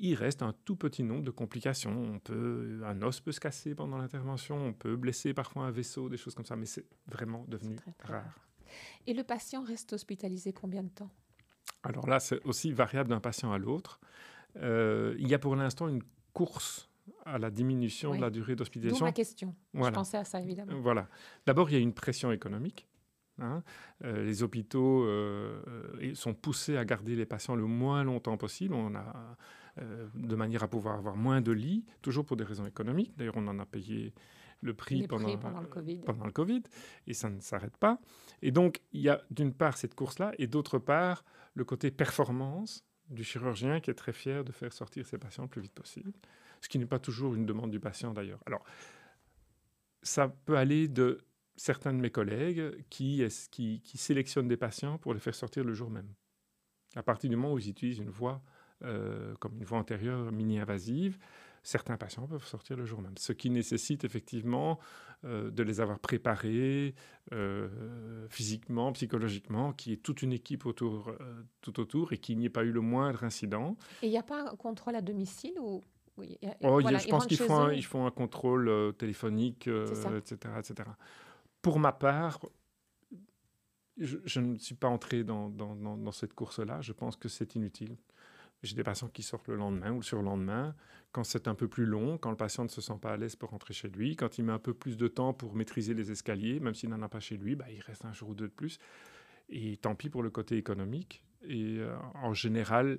il 0.00 0.14
reste 0.14 0.42
un 0.42 0.54
tout 0.64 0.76
petit 0.76 1.02
nombre 1.02 1.24
de 1.24 1.30
complications. 1.30 2.14
On 2.14 2.18
peut, 2.18 2.80
un 2.84 3.02
os 3.02 3.20
peut 3.20 3.32
se 3.32 3.40
casser 3.40 3.74
pendant 3.74 3.98
l'intervention, 3.98 4.56
on 4.56 4.72
peut 4.72 4.96
blesser 4.96 5.34
parfois 5.34 5.64
un 5.64 5.70
vaisseau, 5.70 6.08
des 6.08 6.16
choses 6.16 6.34
comme 6.34 6.46
ça, 6.46 6.56
mais 6.56 6.66
c'est 6.66 6.86
vraiment 7.06 7.44
devenu 7.46 7.76
rare. 8.04 8.48
Et 9.06 9.12
le 9.12 9.24
patient 9.24 9.62
reste 9.62 9.92
hospitalisé 9.92 10.52
combien 10.52 10.82
de 10.82 10.88
temps? 10.88 11.10
Alors 11.82 12.08
là, 12.08 12.18
c'est 12.18 12.42
aussi 12.44 12.72
variable 12.72 13.10
d'un 13.10 13.20
patient 13.20 13.52
à 13.52 13.58
l'autre. 13.58 14.00
Euh, 14.56 15.14
il 15.18 15.28
y 15.28 15.34
a 15.34 15.38
pour 15.38 15.54
l'instant 15.54 15.88
une 15.88 16.02
course 16.40 16.88
à 17.26 17.38
la 17.38 17.50
diminution 17.50 18.14
de 18.14 18.20
la 18.20 18.30
durée 18.30 18.56
d'hospitalisation. 18.56 19.04
Ma 19.04 19.12
question. 19.12 19.54
Je 19.74 19.90
pensais 19.90 20.16
à 20.16 20.24
ça, 20.24 20.40
évidemment. 20.40 20.80
Voilà. 20.80 21.08
D'abord, 21.46 21.70
il 21.70 21.74
y 21.74 21.76
a 21.76 21.80
une 21.80 21.92
pression 21.92 22.32
économique. 22.32 22.86
Hein. 23.38 23.62
Euh, 24.04 24.24
les 24.24 24.42
hôpitaux 24.42 25.04
euh, 25.04 25.60
sont 26.14 26.34
poussés 26.34 26.76
à 26.76 26.84
garder 26.84 27.16
les 27.16 27.26
patients 27.26 27.54
le 27.54 27.66
moins 27.66 28.04
longtemps 28.04 28.36
possible. 28.36 28.74
On 28.74 28.94
a, 28.94 29.36
de 30.14 30.36
manière 30.36 30.62
à 30.62 30.68
pouvoir 30.68 30.96
avoir 30.96 31.16
moins 31.16 31.40
de 31.40 31.52
lits, 31.52 31.84
toujours 32.02 32.24
pour 32.24 32.36
des 32.36 32.44
raisons 32.44 32.66
économiques. 32.66 33.12
D'ailleurs, 33.16 33.36
on 33.36 33.46
en 33.48 33.58
a 33.58 33.66
payé 33.66 34.12
le 34.62 34.74
prix, 34.74 35.06
pendant, 35.06 35.36
pendant, 35.38 35.60
le 35.60 35.66
COVID. 35.66 35.98
pendant 35.98 36.26
le 36.26 36.32
Covid, 36.32 36.62
et 37.06 37.14
ça 37.14 37.30
ne 37.30 37.40
s'arrête 37.40 37.76
pas. 37.76 37.98
Et 38.42 38.50
donc, 38.50 38.82
il 38.92 39.00
y 39.00 39.08
a 39.08 39.22
d'une 39.30 39.52
part 39.52 39.76
cette 39.76 39.94
course-là, 39.94 40.32
et 40.38 40.46
d'autre 40.46 40.78
part 40.78 41.24
le 41.54 41.64
côté 41.64 41.90
performance 41.90 42.84
du 43.10 43.24
chirurgien 43.24 43.80
qui 43.80 43.90
est 43.90 43.94
très 43.94 44.12
fier 44.12 44.44
de 44.44 44.52
faire 44.52 44.72
sortir 44.72 45.04
ses 45.04 45.18
patients 45.18 45.44
le 45.44 45.48
plus 45.48 45.60
vite 45.60 45.72
possible, 45.72 46.12
ce 46.60 46.68
qui 46.68 46.78
n'est 46.78 46.86
pas 46.86 46.98
toujours 46.98 47.34
une 47.34 47.46
demande 47.46 47.70
du 47.70 47.80
patient 47.80 48.14
d'ailleurs. 48.14 48.40
Alors, 48.46 48.64
ça 50.02 50.28
peut 50.28 50.56
aller 50.56 50.88
de 50.88 51.18
certains 51.56 51.92
de 51.92 51.98
mes 51.98 52.10
collègues 52.10 52.84
qui, 52.88 53.22
sélectionnent 53.94 54.48
des 54.48 54.56
patients 54.56 54.98
pour 54.98 55.12
les 55.12 55.20
faire 55.20 55.34
sortir 55.34 55.64
le 55.64 55.74
jour 55.74 55.90
même. 55.90 56.08
À 56.96 57.02
partir 57.02 57.28
du 57.28 57.36
moment 57.36 57.54
où 57.54 57.58
ils 57.58 57.68
utilisent 57.68 57.98
une 57.98 58.10
voie 58.10 58.42
euh, 58.82 59.34
comme 59.36 59.56
une 59.58 59.64
voie 59.64 59.78
antérieure 59.78 60.32
mini-invasive, 60.32 61.18
certains 61.62 61.96
patients 61.96 62.26
peuvent 62.26 62.46
sortir 62.46 62.76
le 62.76 62.84
jour 62.84 63.00
même, 63.00 63.16
ce 63.18 63.32
qui 63.32 63.50
nécessite 63.50 64.04
effectivement 64.04 64.78
euh, 65.24 65.50
de 65.50 65.62
les 65.62 65.80
avoir 65.80 65.98
préparés 65.98 66.94
euh, 67.32 68.26
physiquement, 68.30 68.92
psychologiquement, 68.92 69.72
qu'il 69.72 69.92
y 69.92 69.94
ait 69.94 69.98
toute 69.98 70.22
une 70.22 70.32
équipe 70.32 70.64
autour, 70.64 71.08
euh, 71.08 71.42
tout 71.60 71.78
autour 71.78 72.12
et 72.12 72.18
qu'il 72.18 72.38
n'y 72.38 72.46
ait 72.46 72.50
pas 72.50 72.64
eu 72.64 72.72
le 72.72 72.80
moindre 72.80 73.24
incident. 73.24 73.76
Et 74.02 74.06
il 74.06 74.10
n'y 74.10 74.18
a 74.18 74.22
pas 74.22 74.50
un 74.50 74.56
contrôle 74.56 74.96
à 74.96 75.02
domicile 75.02 75.54
ou 75.60 75.82
oui, 76.16 76.38
oh, 76.62 76.80
Je 76.80 77.08
pense 77.08 77.26
qu'ils 77.26 77.38
font, 77.38 77.60
un, 77.60 77.80
font 77.82 78.06
un 78.06 78.10
contrôle 78.10 78.94
téléphonique, 78.98 79.68
etc., 79.68 80.52
etc. 80.58 80.88
Pour 81.62 81.78
ma 81.78 81.92
part, 81.92 82.40
je, 83.96 84.40
ne 84.40 84.58
suis 84.58 84.74
pas 84.74 84.88
entré 84.88 85.24
dans, 85.24 85.48
dans, 85.48 85.74
dans 85.74 86.12
cette 86.12 86.34
course-là. 86.34 86.80
Je 86.82 86.92
pense 86.92 87.16
que 87.16 87.28
c'est 87.28 87.54
inutile. 87.54 87.96
J'ai 88.62 88.74
des 88.74 88.84
patients 88.84 89.08
qui 89.08 89.22
sortent 89.22 89.48
le 89.48 89.56
lendemain 89.56 89.92
ou 89.92 89.96
le 89.96 90.02
surlendemain. 90.02 90.74
Quand 91.12 91.24
c'est 91.24 91.48
un 91.48 91.54
peu 91.54 91.66
plus 91.66 91.86
long, 91.86 92.18
quand 92.18 92.30
le 92.30 92.36
patient 92.36 92.62
ne 92.62 92.68
se 92.68 92.80
sent 92.80 92.98
pas 93.00 93.12
à 93.12 93.16
l'aise 93.16 93.34
pour 93.34 93.50
rentrer 93.50 93.74
chez 93.74 93.88
lui, 93.88 94.14
quand 94.14 94.38
il 94.38 94.44
met 94.44 94.52
un 94.52 94.60
peu 94.60 94.74
plus 94.74 94.96
de 94.96 95.08
temps 95.08 95.32
pour 95.32 95.54
maîtriser 95.54 95.92
les 95.92 96.12
escaliers, 96.12 96.60
même 96.60 96.74
s'il 96.74 96.90
n'en 96.90 97.02
a 97.02 97.08
pas 97.08 97.20
chez 97.20 97.36
lui, 97.36 97.56
bah, 97.56 97.66
il 97.70 97.80
reste 97.80 98.04
un 98.04 98.12
jour 98.12 98.30
ou 98.30 98.34
deux 98.34 98.46
de 98.46 98.52
plus. 98.52 98.78
Et 99.48 99.76
tant 99.76 99.96
pis 99.96 100.08
pour 100.08 100.22
le 100.22 100.30
côté 100.30 100.56
économique. 100.56 101.24
Et 101.42 101.78
euh, 101.78 101.96
en 102.14 102.32
général, 102.32 102.98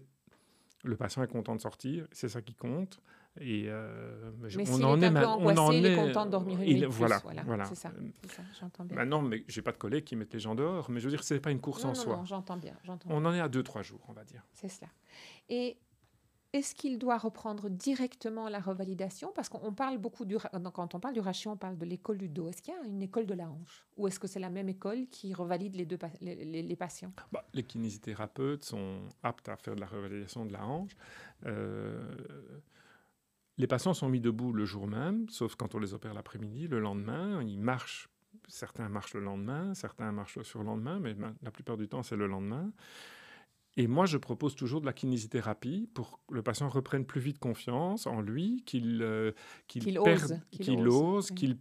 le 0.84 0.97
patient 0.97 1.24
est 1.24 1.28
content 1.28 1.56
de 1.56 1.62
sortir, 1.62 2.08
c'est 2.12 2.30
ça 2.30 2.41
qui 2.41 2.54
compte. 2.54 3.02
Et 3.39 3.67
euh, 3.67 4.32
mais 4.41 4.69
on 4.69 4.84
en 4.84 5.02
est, 5.02 5.06
un 5.06 5.13
peu 5.13 5.26
angoissé, 5.26 5.60
on 5.60 5.63
en 5.63 5.71
il 5.71 5.86
est, 5.86 5.95
content 5.95 6.26
de 6.26 6.32
dormir 6.32 6.60
une 6.60 6.67
nuit 6.67 6.86
voilà, 6.89 7.21
plus, 7.21 7.38
voilà, 7.45 7.63
C'est 7.63 7.76
ça, 7.76 7.91
j'entends 8.60 8.84
bien. 8.84 8.97
Maintenant, 8.97 9.21
mais 9.21 9.45
j'ai 9.47 9.62
pas 9.62 9.71
de 9.71 9.78
collègues 9.78 10.04
qui 10.04 10.17
mettent 10.17 10.34
les 10.34 10.41
gens 10.41 10.54
dehors, 10.54 10.91
mais 10.91 11.00
je 11.00 11.06
veux 11.06 11.12
dire, 11.12 11.24
c'est 11.24 11.39
pas 11.39 11.52
une 11.52 11.62
course 11.62 11.86
en 11.86 11.95
soi. 11.95 12.17
Non, 12.17 12.26
j'entends 12.26 12.58
bien, 12.58 12.76
j'entends. 12.84 13.08
On 13.10 13.24
en 13.24 13.34
est 13.34 13.39
à 13.39 13.47
deux, 13.47 13.63
trois 13.63 13.84
jours, 13.84 14.02
on 14.10 14.13
va 14.13 14.26
dire. 14.26 14.43
C'est 14.52 14.67
cela. 14.67 14.89
Et 15.47 15.78
est-ce 16.53 16.75
qu'il 16.75 16.99
doit 16.99 17.17
reprendre 17.17 17.69
directement 17.69 18.49
la 18.49 18.59
revalidation? 18.59 19.31
Parce 19.33 19.47
qu'on 19.47 19.73
parle 19.73 19.97
beaucoup 19.97 20.25
du... 20.25 20.37
Quand 20.73 20.95
on 20.95 20.99
parle 20.99 21.13
du 21.13 21.21
rachis, 21.21 21.47
on 21.47 21.55
parle 21.55 21.77
de 21.77 21.85
l'école 21.85 22.17
du 22.17 22.27
dos. 22.27 22.49
Est-ce 22.49 22.61
qu'il 22.61 22.73
y 22.73 22.77
a 22.77 22.83
une 22.83 23.01
école 23.01 23.25
de 23.25 23.33
la 23.33 23.49
hanche? 23.49 23.85
Ou 23.95 24.07
est-ce 24.07 24.19
que 24.19 24.27
c'est 24.27 24.39
la 24.39 24.49
même 24.49 24.67
école 24.67 25.07
qui 25.09 25.33
revalide 25.33 25.75
les, 25.75 25.85
deux, 25.85 25.97
les, 26.19 26.75
patients? 26.75 27.13
Bah, 27.31 27.45
Les 27.53 27.63
kinésithérapeutes 27.63 28.65
sont 28.65 28.99
aptes 29.23 29.47
à 29.47 29.55
faire 29.55 29.75
de 29.75 29.79
la 29.79 29.87
revalidation 29.87 30.45
de 30.45 30.51
la 30.51 30.65
hanche. 30.65 30.91
Euh, 31.45 32.17
les 33.57 33.67
patients 33.67 33.93
sont 33.93 34.09
mis 34.09 34.19
debout 34.19 34.51
le 34.51 34.65
jour 34.65 34.87
même, 34.87 35.29
sauf 35.29 35.55
quand 35.55 35.73
on 35.75 35.79
les 35.79 35.93
opère 35.93 36.13
l'après-midi. 36.13 36.67
Le 36.67 36.79
lendemain, 36.79 37.41
ils 37.43 37.59
marchent. 37.59 38.09
Certains 38.49 38.89
marchent 38.89 39.13
le 39.13 39.21
lendemain, 39.21 39.73
certains 39.73 40.11
marchent 40.11 40.35
le 40.35 40.43
surlendemain, 40.43 40.99
mais 40.99 41.15
la 41.41 41.51
plupart 41.51 41.77
du 41.77 41.87
temps, 41.87 42.03
c'est 42.03 42.17
le 42.17 42.27
lendemain. 42.27 42.73
Et 43.77 43.88
moi, 43.88 44.05
je 44.05 44.17
propose 44.17 44.55
toujours 44.55 44.81
de 44.81 44.86
la 44.86 44.93
kinésithérapie 44.93 45.89
pour 45.93 46.19
que 46.27 46.34
le 46.34 46.43
patient 46.43 46.67
reprenne 46.67 47.05
plus 47.05 47.21
vite 47.21 47.39
confiance 47.39 48.05
en 48.05 48.21
lui, 48.21 48.63
qu'il 48.65 49.01
euh, 49.01 49.31
qu'il 49.67 49.97
ose, 49.97 50.39
qu'il 50.51 50.88
ose, 50.88 51.31
qu'il 51.31 51.57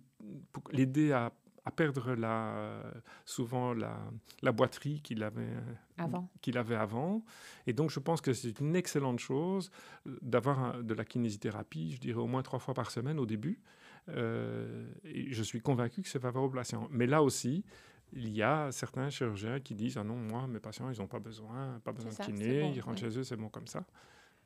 l'aider 0.72 1.12
à, 1.12 1.32
à, 1.64 1.70
perdre 1.70 2.14
la, 2.14 2.82
souvent 3.24 3.72
la, 3.72 3.96
la 4.42 4.50
boiterie 4.50 5.00
qu'il 5.02 5.22
avait 5.22 5.42
euh, 5.42 5.74
avant. 5.98 6.28
qu'il 6.40 6.58
avait 6.58 6.74
avant. 6.74 7.24
Et 7.68 7.72
donc, 7.72 7.90
je 7.90 8.00
pense 8.00 8.20
que 8.20 8.32
c'est 8.32 8.58
une 8.58 8.74
excellente 8.74 9.20
chose 9.20 9.70
euh, 10.08 10.18
d'avoir 10.20 10.82
de 10.82 10.94
la 10.94 11.04
kinésithérapie, 11.04 11.92
je 11.92 12.00
dirais 12.00 12.20
au 12.20 12.26
moins 12.26 12.42
trois 12.42 12.58
fois 12.58 12.74
par 12.74 12.90
semaine 12.90 13.20
au 13.20 13.26
début. 13.26 13.60
et 14.08 15.32
je 15.32 15.42
suis 15.44 15.60
convaincu 15.60 16.02
que 16.02 16.08
c'est 16.08 16.18
favorable 16.18 16.56
au 16.56 16.58
patient. 16.58 16.88
Mais 16.90 17.06
là 17.06 17.22
aussi, 17.22 17.64
il 18.12 18.30
y 18.30 18.42
a 18.42 18.70
certains 18.72 19.10
chirurgiens 19.10 19.60
qui 19.60 19.74
disent 19.74 19.96
Ah 19.96 20.04
non, 20.04 20.16
moi, 20.16 20.46
mes 20.46 20.60
patients, 20.60 20.90
ils 20.90 20.98
n'ont 20.98 21.06
pas 21.06 21.18
besoin, 21.18 21.80
pas 21.84 21.92
besoin 21.92 22.10
de 22.12 22.16
kiné, 22.16 22.72
ils 22.74 22.80
rentrent 22.80 23.00
chez 23.00 23.18
eux, 23.18 23.22
c'est 23.24 23.36
bon 23.36 23.48
comme 23.48 23.66
ça. 23.66 23.84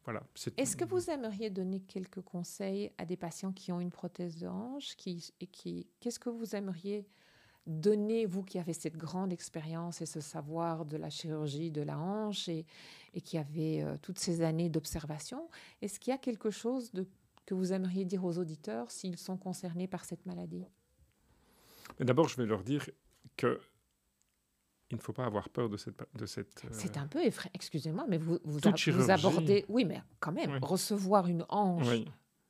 Voilà. 0.04 0.22
Est-ce 0.58 0.76
que 0.76 0.84
vous 0.84 1.08
aimeriez 1.10 1.48
donner 1.48 1.80
quelques 1.80 2.20
conseils 2.20 2.92
à 2.98 3.06
des 3.06 3.16
patients 3.16 3.52
qui 3.52 3.72
ont 3.72 3.80
une 3.80 3.90
prothèse 3.90 4.36
de 4.36 4.46
hanche 4.46 4.96
qui, 4.96 5.32
et 5.40 5.46
qui, 5.46 5.86
Qu'est-ce 6.00 6.18
que 6.18 6.28
vous 6.28 6.54
aimeriez 6.54 7.08
donner, 7.66 8.26
vous 8.26 8.42
qui 8.42 8.58
avez 8.58 8.74
cette 8.74 8.98
grande 8.98 9.32
expérience 9.32 10.02
et 10.02 10.06
ce 10.06 10.20
savoir 10.20 10.84
de 10.84 10.98
la 10.98 11.08
chirurgie 11.08 11.70
de 11.70 11.80
la 11.80 11.98
hanche 11.98 12.48
et, 12.50 12.66
et 13.14 13.22
qui 13.22 13.38
avez 13.38 13.82
euh, 13.82 13.96
toutes 14.02 14.18
ces 14.18 14.42
années 14.42 14.68
d'observation 14.68 15.48
Est-ce 15.80 15.98
qu'il 15.98 16.10
y 16.10 16.14
a 16.14 16.18
quelque 16.18 16.50
chose 16.50 16.92
de, 16.92 17.08
que 17.46 17.54
vous 17.54 17.72
aimeriez 17.72 18.04
dire 18.04 18.24
aux 18.26 18.38
auditeurs 18.38 18.90
s'ils 18.90 19.16
sont 19.16 19.38
concernés 19.38 19.88
par 19.88 20.04
cette 20.04 20.26
maladie? 20.26 20.66
D'abord, 22.00 22.28
je 22.28 22.36
vais 22.36 22.46
leur 22.46 22.62
dire 22.62 22.90
que 23.36 23.60
il 24.90 24.96
ne 24.96 25.02
faut 25.02 25.12
pas 25.12 25.24
avoir 25.24 25.48
peur 25.48 25.68
de 25.68 25.76
cette. 25.76 26.02
De 26.14 26.26
cette 26.26 26.64
euh, 26.64 26.68
C'est 26.70 26.96
un 26.98 27.06
peu 27.06 27.24
effrayant. 27.24 27.50
Excusez-moi, 27.54 28.04
mais 28.08 28.18
vous, 28.18 28.38
vous, 28.44 28.60
vous, 28.60 29.10
abordez. 29.10 29.64
Oui, 29.68 29.84
mais 29.84 30.00
quand 30.20 30.32
même, 30.32 30.58
recevoir 30.62 31.26
une 31.26 31.44
hanche, 31.48 31.86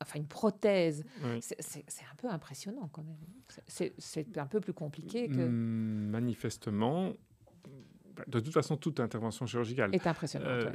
enfin 0.01 0.19
une 0.19 0.27
prothèse, 0.27 1.05
c'est 1.41 2.05
un 2.11 2.17
peu 2.17 2.29
impressionnant 2.29 2.89
quand 2.93 3.05
même. 3.05 3.17
C'est 3.67 4.39
un 4.39 4.47
peu 4.47 4.61
plus 4.61 4.75
compliqué 4.75 5.29
que. 5.29 5.47
Manifestement, 5.47 7.15
de 8.27 8.41
toute 8.41 8.53
façon, 8.53 8.77
toute 8.77 9.01
intervention 9.01 9.47
chirurgicale 9.47 9.95
est 9.95 10.07
impressionnante. 10.07 10.67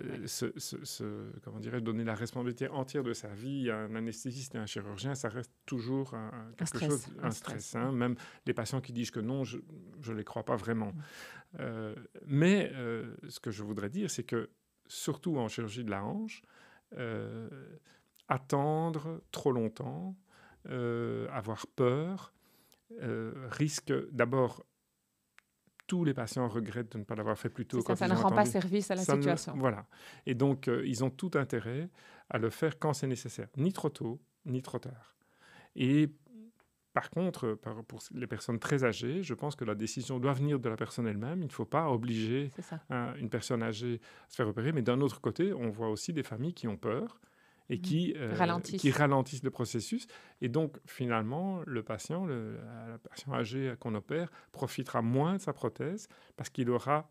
Euh, 1.01 1.31
comment 1.43 1.59
dirais 1.59 1.81
donner 1.81 2.03
la 2.03 2.15
responsabilité 2.15 2.67
entière 2.67 3.03
de 3.03 3.13
sa 3.13 3.29
vie 3.29 3.69
à 3.69 3.77
un 3.77 3.95
anesthésiste 3.95 4.55
et 4.55 4.57
un 4.57 4.65
chirurgien, 4.65 5.15
ça 5.15 5.29
reste 5.29 5.51
toujours 5.65 6.13
un, 6.13 6.31
quelque 6.57 6.67
stress, 6.67 6.89
chose, 6.89 7.07
un, 7.21 7.31
stress. 7.31 7.75
Hein. 7.75 7.91
Même 7.91 8.15
les 8.45 8.53
patients 8.53 8.81
qui 8.81 8.93
disent 8.93 9.11
que 9.11 9.19
non, 9.19 9.43
je 9.43 9.57
ne 10.07 10.13
les 10.13 10.23
crois 10.23 10.43
pas 10.43 10.55
vraiment. 10.55 10.93
Euh, 11.59 11.95
mais 12.25 12.71
euh, 12.73 13.15
ce 13.27 13.39
que 13.39 13.51
je 13.51 13.63
voudrais 13.63 13.89
dire, 13.89 14.11
c'est 14.11 14.23
que 14.23 14.49
surtout 14.87 15.37
en 15.37 15.47
chirurgie 15.47 15.83
de 15.83 15.91
la 15.91 16.03
hanche, 16.03 16.41
attendre 18.27 19.21
trop 19.31 19.51
longtemps, 19.51 20.15
avoir 20.65 21.67
peur, 21.67 22.33
risque 23.51 23.93
d'abord 24.11 24.65
tous 25.89 26.05
les 26.05 26.13
patients 26.13 26.47
regrettent 26.47 26.93
de 26.93 26.99
ne 26.99 27.03
pas 27.03 27.15
l'avoir 27.15 27.37
fait 27.37 27.49
plus 27.49 27.65
tôt. 27.65 27.81
Ça, 27.81 27.95
ça 27.95 28.07
ne 28.07 28.13
rend 28.13 28.29
pas 28.29 28.45
service 28.45 28.91
à 28.91 28.95
la 28.95 29.01
situation. 29.01 29.53
voilà. 29.57 29.87
Et 30.27 30.35
donc, 30.35 30.67
euh, 30.67 30.83
ils 30.85 31.03
ont 31.03 31.09
tout 31.09 31.31
intérêt 31.33 31.89
à 32.29 32.37
le 32.37 32.51
faire 32.51 32.77
quand 32.77 32.93
c'est 32.93 33.07
nécessaire, 33.07 33.47
ni 33.57 33.73
trop 33.73 33.89
tôt, 33.89 34.21
ni 34.45 34.61
trop 34.61 34.77
tard. 34.77 35.15
Et 35.75 36.11
par 36.93 37.09
contre, 37.09 37.57
pour 37.87 38.01
les 38.13 38.27
personnes 38.27 38.59
très 38.59 38.83
âgées, 38.83 39.23
je 39.23 39.33
pense 39.33 39.55
que 39.55 39.65
la 39.65 39.73
décision 39.73 40.19
doit 40.19 40.33
venir 40.33 40.59
de 40.59 40.69
la 40.69 40.75
personne 40.75 41.07
elle-même. 41.07 41.41
Il 41.41 41.47
ne 41.47 41.51
faut 41.51 41.65
pas 41.65 41.89
obliger 41.89 42.51
une 43.17 43.29
personne 43.29 43.63
âgée 43.63 43.99
à 44.27 44.29
se 44.29 44.35
faire 44.35 44.47
opérer. 44.47 44.71
Mais 44.71 44.83
d'un 44.83 45.01
autre 45.01 45.21
côté, 45.21 45.53
on 45.53 45.69
voit 45.71 45.89
aussi 45.89 46.13
des 46.13 46.23
familles 46.23 46.53
qui 46.53 46.67
ont 46.67 46.77
peur 46.77 47.19
et 47.69 47.79
qui, 47.79 48.13
euh, 48.17 48.33
ralentissent. 48.35 48.81
qui 48.81 48.91
ralentissent 48.91 49.43
le 49.43 49.51
processus. 49.51 50.07
Et 50.41 50.49
donc, 50.49 50.77
finalement, 50.85 51.61
le 51.65 51.83
patient, 51.83 52.25
le, 52.25 52.57
patient 53.07 53.33
âgé 53.33 53.73
qu'on 53.79 53.93
opère, 53.95 54.31
profitera 54.51 55.01
moins 55.01 55.35
de 55.35 55.41
sa 55.41 55.53
prothèse 55.53 56.07
parce 56.35 56.49
qu'il 56.49 56.69
aura, 56.69 57.07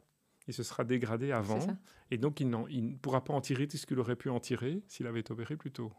il 0.48 0.54
se 0.54 0.62
sera 0.62 0.84
dégradé 0.84 1.32
avant. 1.32 1.60
Et 2.10 2.18
donc, 2.18 2.40
il, 2.40 2.50
il, 2.70 2.90
ne 2.92 2.96
pourra 2.96 3.22
pas 3.22 3.32
en 3.32 3.40
tirer 3.40 3.68
tout 3.68 3.76
ce 3.76 3.86
qu'il 3.86 3.98
aurait 4.00 4.16
pu 4.16 4.30
en 4.30 4.40
tirer 4.40 4.82
s'il 4.88 5.06
avait 5.06 5.20
été 5.20 5.32
opéré 5.32 5.56
plus 5.56 5.70
tôt. 5.70 5.92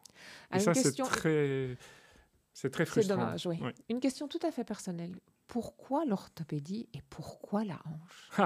et 0.52 0.56
ah, 0.56 0.60
ça, 0.60 0.74
c'est 0.74 0.94
très... 0.94 1.78
C'est 2.52 2.72
très 2.72 2.86
frustrant. 2.86 3.16
C'est 3.16 3.22
dommage, 3.22 3.46
oui. 3.46 3.58
Une 3.88 4.02
question 4.02 4.28
tout 4.28 4.40
à 4.44 4.52
fait 4.52 4.66
personnelle. 4.66 5.16
Pourquoi 5.48 6.04
l'orthopédie 6.04 6.90
et 6.94 7.02
pourquoi 7.10 7.64
la 7.64 7.80
hanche? 7.86 8.30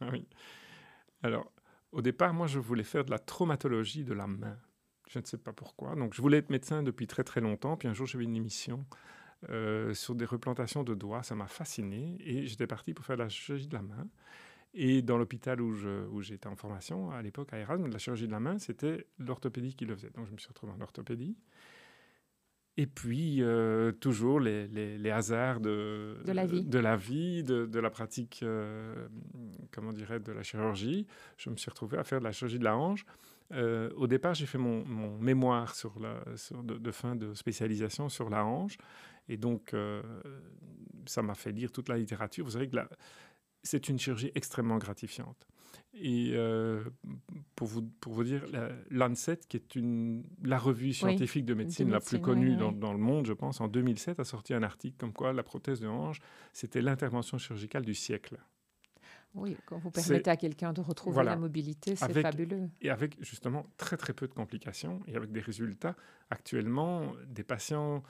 Ah, 0.00 0.10
Oui. 0.10 0.26
Alors, 1.22 1.52
au 1.92 2.02
départ, 2.02 2.34
moi, 2.34 2.48
je 2.48 2.58
voulais 2.58 2.82
faire 2.82 3.04
de 3.04 3.12
la 3.12 3.20
traumatologie 3.20 4.02
de 4.02 4.12
la 4.12 4.26
main. 4.26 4.58
Je 5.08 5.18
ne 5.18 5.24
sais 5.24 5.38
pas 5.38 5.52
pourquoi. 5.52 5.94
Donc, 5.94 6.14
je 6.14 6.22
voulais 6.22 6.38
être 6.38 6.50
médecin 6.50 6.82
depuis 6.82 7.06
très 7.06 7.24
très 7.24 7.40
longtemps. 7.40 7.76
Puis 7.76 7.88
un 7.88 7.94
jour, 7.94 8.06
j'avais 8.06 8.24
une 8.24 8.36
émission 8.36 8.84
euh, 9.50 9.94
sur 9.94 10.14
des 10.14 10.24
replantations 10.24 10.82
de 10.82 10.94
doigts. 10.94 11.22
Ça 11.22 11.34
m'a 11.34 11.46
fasciné. 11.46 12.16
Et 12.20 12.46
j'étais 12.46 12.66
parti 12.66 12.94
pour 12.94 13.04
faire 13.04 13.16
la 13.16 13.28
chirurgie 13.28 13.68
de 13.68 13.74
la 13.74 13.82
main. 13.82 14.08
Et 14.72 15.02
dans 15.02 15.18
l'hôpital 15.18 15.60
où, 15.60 15.72
où 16.10 16.20
j'étais 16.20 16.48
en 16.48 16.56
formation, 16.56 17.10
à 17.10 17.22
l'époque, 17.22 17.52
à 17.52 17.58
Erasmus, 17.58 17.90
la 17.90 17.98
chirurgie 17.98 18.26
de 18.26 18.32
la 18.32 18.40
main, 18.40 18.58
c'était 18.58 19.06
l'orthopédie 19.18 19.74
qui 19.74 19.84
le 19.84 19.94
faisait. 19.94 20.10
Donc, 20.10 20.26
je 20.26 20.32
me 20.32 20.38
suis 20.38 20.48
retrouvé 20.48 20.72
en 20.72 20.80
orthopédie. 20.80 21.36
Et 22.76 22.86
puis, 22.86 23.40
euh, 23.40 23.92
toujours 23.92 24.40
les, 24.40 24.66
les, 24.66 25.10
hasards 25.10 25.60
de, 25.60 26.18
de, 26.24 26.32
la 26.32 26.44
vie, 26.44 26.64
de 26.64 26.78
la, 26.80 26.96
vie, 26.96 27.44
de, 27.44 27.66
de 27.66 27.78
la 27.78 27.88
pratique, 27.88 28.40
euh, 28.42 29.06
comment 29.70 29.92
dirait, 29.92 30.18
de 30.18 30.32
la 30.32 30.42
chirurgie. 30.42 31.06
Je 31.36 31.50
me 31.50 31.56
suis 31.56 31.70
retrouvé 31.70 31.98
à 31.98 32.02
faire 32.02 32.18
de 32.18 32.24
la 32.24 32.32
chirurgie 32.32 32.58
de 32.58 32.64
la 32.64 32.76
hanche. 32.76 33.06
Euh, 33.52 33.90
au 33.96 34.06
départ, 34.06 34.34
j'ai 34.34 34.46
fait 34.46 34.58
mon, 34.58 34.84
mon, 34.84 35.18
mémoire 35.18 35.74
sur 35.74 35.98
la, 36.00 36.22
sur 36.36 36.62
de, 36.62 36.90
fin 36.90 37.14
de 37.14 37.34
spécialisation 37.34 38.08
sur 38.08 38.30
la 38.30 38.44
hanche. 38.44 38.76
Et 39.28 39.36
donc, 39.36 39.74
ça 41.06 41.22
m'a 41.22 41.34
fait 41.34 41.52
lire 41.52 41.72
toute 41.72 41.88
la 41.88 41.96
littérature. 41.96 42.44
Vous 42.44 42.52
savez 42.52 42.68
que 42.68 42.76
c'est 43.62 43.88
une 43.88 43.98
chirurgie 43.98 44.30
extrêmement 44.34 44.78
gratifiante. 44.78 45.46
Et 45.94 46.32
euh, 46.34 46.82
pour, 47.54 47.68
vous, 47.68 47.82
pour 48.00 48.12
vous 48.12 48.24
dire, 48.24 48.44
Lancet, 48.90 49.38
qui 49.48 49.56
est 49.56 49.76
une, 49.76 50.24
la 50.42 50.58
revue 50.58 50.92
scientifique 50.92 51.44
de 51.44 51.54
médecine 51.54 51.90
la 51.90 52.00
plus 52.00 52.20
connue 52.20 52.56
dans, 52.56 52.72
dans, 52.72 52.92
le 52.92 52.98
monde, 52.98 53.26
je 53.26 53.32
pense, 53.32 53.60
en 53.60 53.68
2007, 53.68 54.18
a 54.18 54.24
sorti 54.24 54.54
un 54.54 54.62
article 54.62 54.96
comme 54.98 55.12
quoi 55.12 55.32
la 55.32 55.42
prothèse 55.42 55.80
de 55.80 55.86
hanche, 55.86 56.18
c'était 56.52 56.82
l'intervention 56.82 57.38
chirurgicale 57.38 57.84
du 57.84 57.94
siècle. 57.94 58.38
Oui, 59.34 59.56
quand 59.66 59.78
vous 59.78 59.90
permettez 59.90 60.30
à 60.30 60.36
quelqu'un 60.36 60.72
de 60.72 60.80
retrouver 60.80 61.24
la 61.24 61.36
mobilité, 61.36 61.96
c'est 61.96 62.22
fabuleux. 62.22 62.70
Et 62.80 62.90
avec 62.90 63.22
justement 63.22 63.66
très 63.76 63.96
très 63.96 64.12
peu 64.12 64.28
de 64.28 64.34
complications 64.34 65.00
et 65.06 65.16
avec 65.16 65.32
des 65.32 65.40
résultats 65.40 65.96
actuellement, 66.30 67.12
des 67.26 67.44
patients 67.44 68.02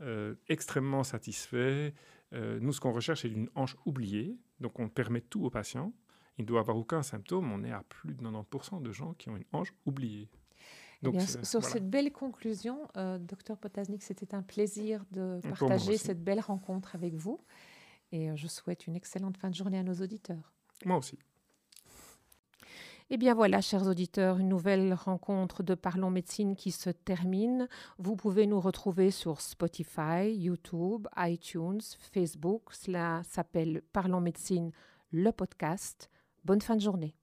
euh, 0.00 0.34
extrêmement 0.48 1.04
satisfaits. 1.04 1.92
Euh, 2.32 2.58
nous, 2.60 2.72
ce 2.72 2.80
qu'on 2.80 2.92
recherche, 2.92 3.22
c'est 3.22 3.28
une 3.28 3.48
hanche 3.54 3.76
oubliée, 3.84 4.38
donc 4.60 4.80
on 4.80 4.88
permet 4.88 5.20
tout 5.20 5.44
aux 5.44 5.50
patients 5.50 5.92
il 6.38 6.42
ne 6.42 6.46
doit 6.46 6.60
avoir 6.60 6.76
aucun 6.76 7.02
symptôme. 7.02 7.52
On 7.52 7.64
est 7.64 7.72
à 7.72 7.82
plus 7.88 8.14
de 8.14 8.22
90% 8.22 8.82
de 8.82 8.92
gens 8.92 9.14
qui 9.14 9.28
ont 9.28 9.36
une 9.36 9.44
hanche 9.52 9.72
oubliée. 9.86 10.28
Eh 11.02 11.06
Donc, 11.06 11.20
sur 11.20 11.64
cette 11.64 11.88
belle 11.88 12.12
conclusion, 12.12 12.88
euh, 12.96 13.18
docteur 13.18 13.58
Potasnik, 13.58 14.02
c'était 14.02 14.34
un 14.34 14.42
plaisir 14.42 15.04
de 15.10 15.40
partager 15.42 15.96
cette 15.96 16.22
belle 16.22 16.40
rencontre 16.40 16.94
avec 16.94 17.14
vous. 17.14 17.40
Et 18.12 18.34
je 18.36 18.46
souhaite 18.46 18.86
une 18.86 18.94
excellente 18.94 19.36
fin 19.36 19.50
de 19.50 19.54
journée 19.54 19.78
à 19.78 19.82
nos 19.82 19.94
auditeurs. 19.94 20.52
Moi 20.84 20.98
aussi. 20.98 21.18
Eh 23.14 23.18
bien 23.18 23.34
voilà, 23.34 23.60
chers 23.60 23.86
auditeurs, 23.86 24.38
une 24.38 24.48
nouvelle 24.48 24.94
rencontre 24.94 25.62
de 25.62 25.74
Parlons 25.74 26.10
Médecine 26.10 26.56
qui 26.56 26.70
se 26.70 26.88
termine. 26.88 27.68
Vous 27.98 28.16
pouvez 28.16 28.46
nous 28.46 28.58
retrouver 28.58 29.10
sur 29.10 29.42
Spotify, 29.42 30.32
YouTube, 30.32 31.08
iTunes, 31.18 31.82
Facebook. 32.12 32.72
Cela 32.72 33.20
s'appelle 33.24 33.82
Parlons 33.92 34.22
Médecine, 34.22 34.70
le 35.10 35.30
podcast. 35.30 36.08
Bonne 36.44 36.62
fin 36.62 36.74
de 36.74 36.80
journée. 36.80 37.14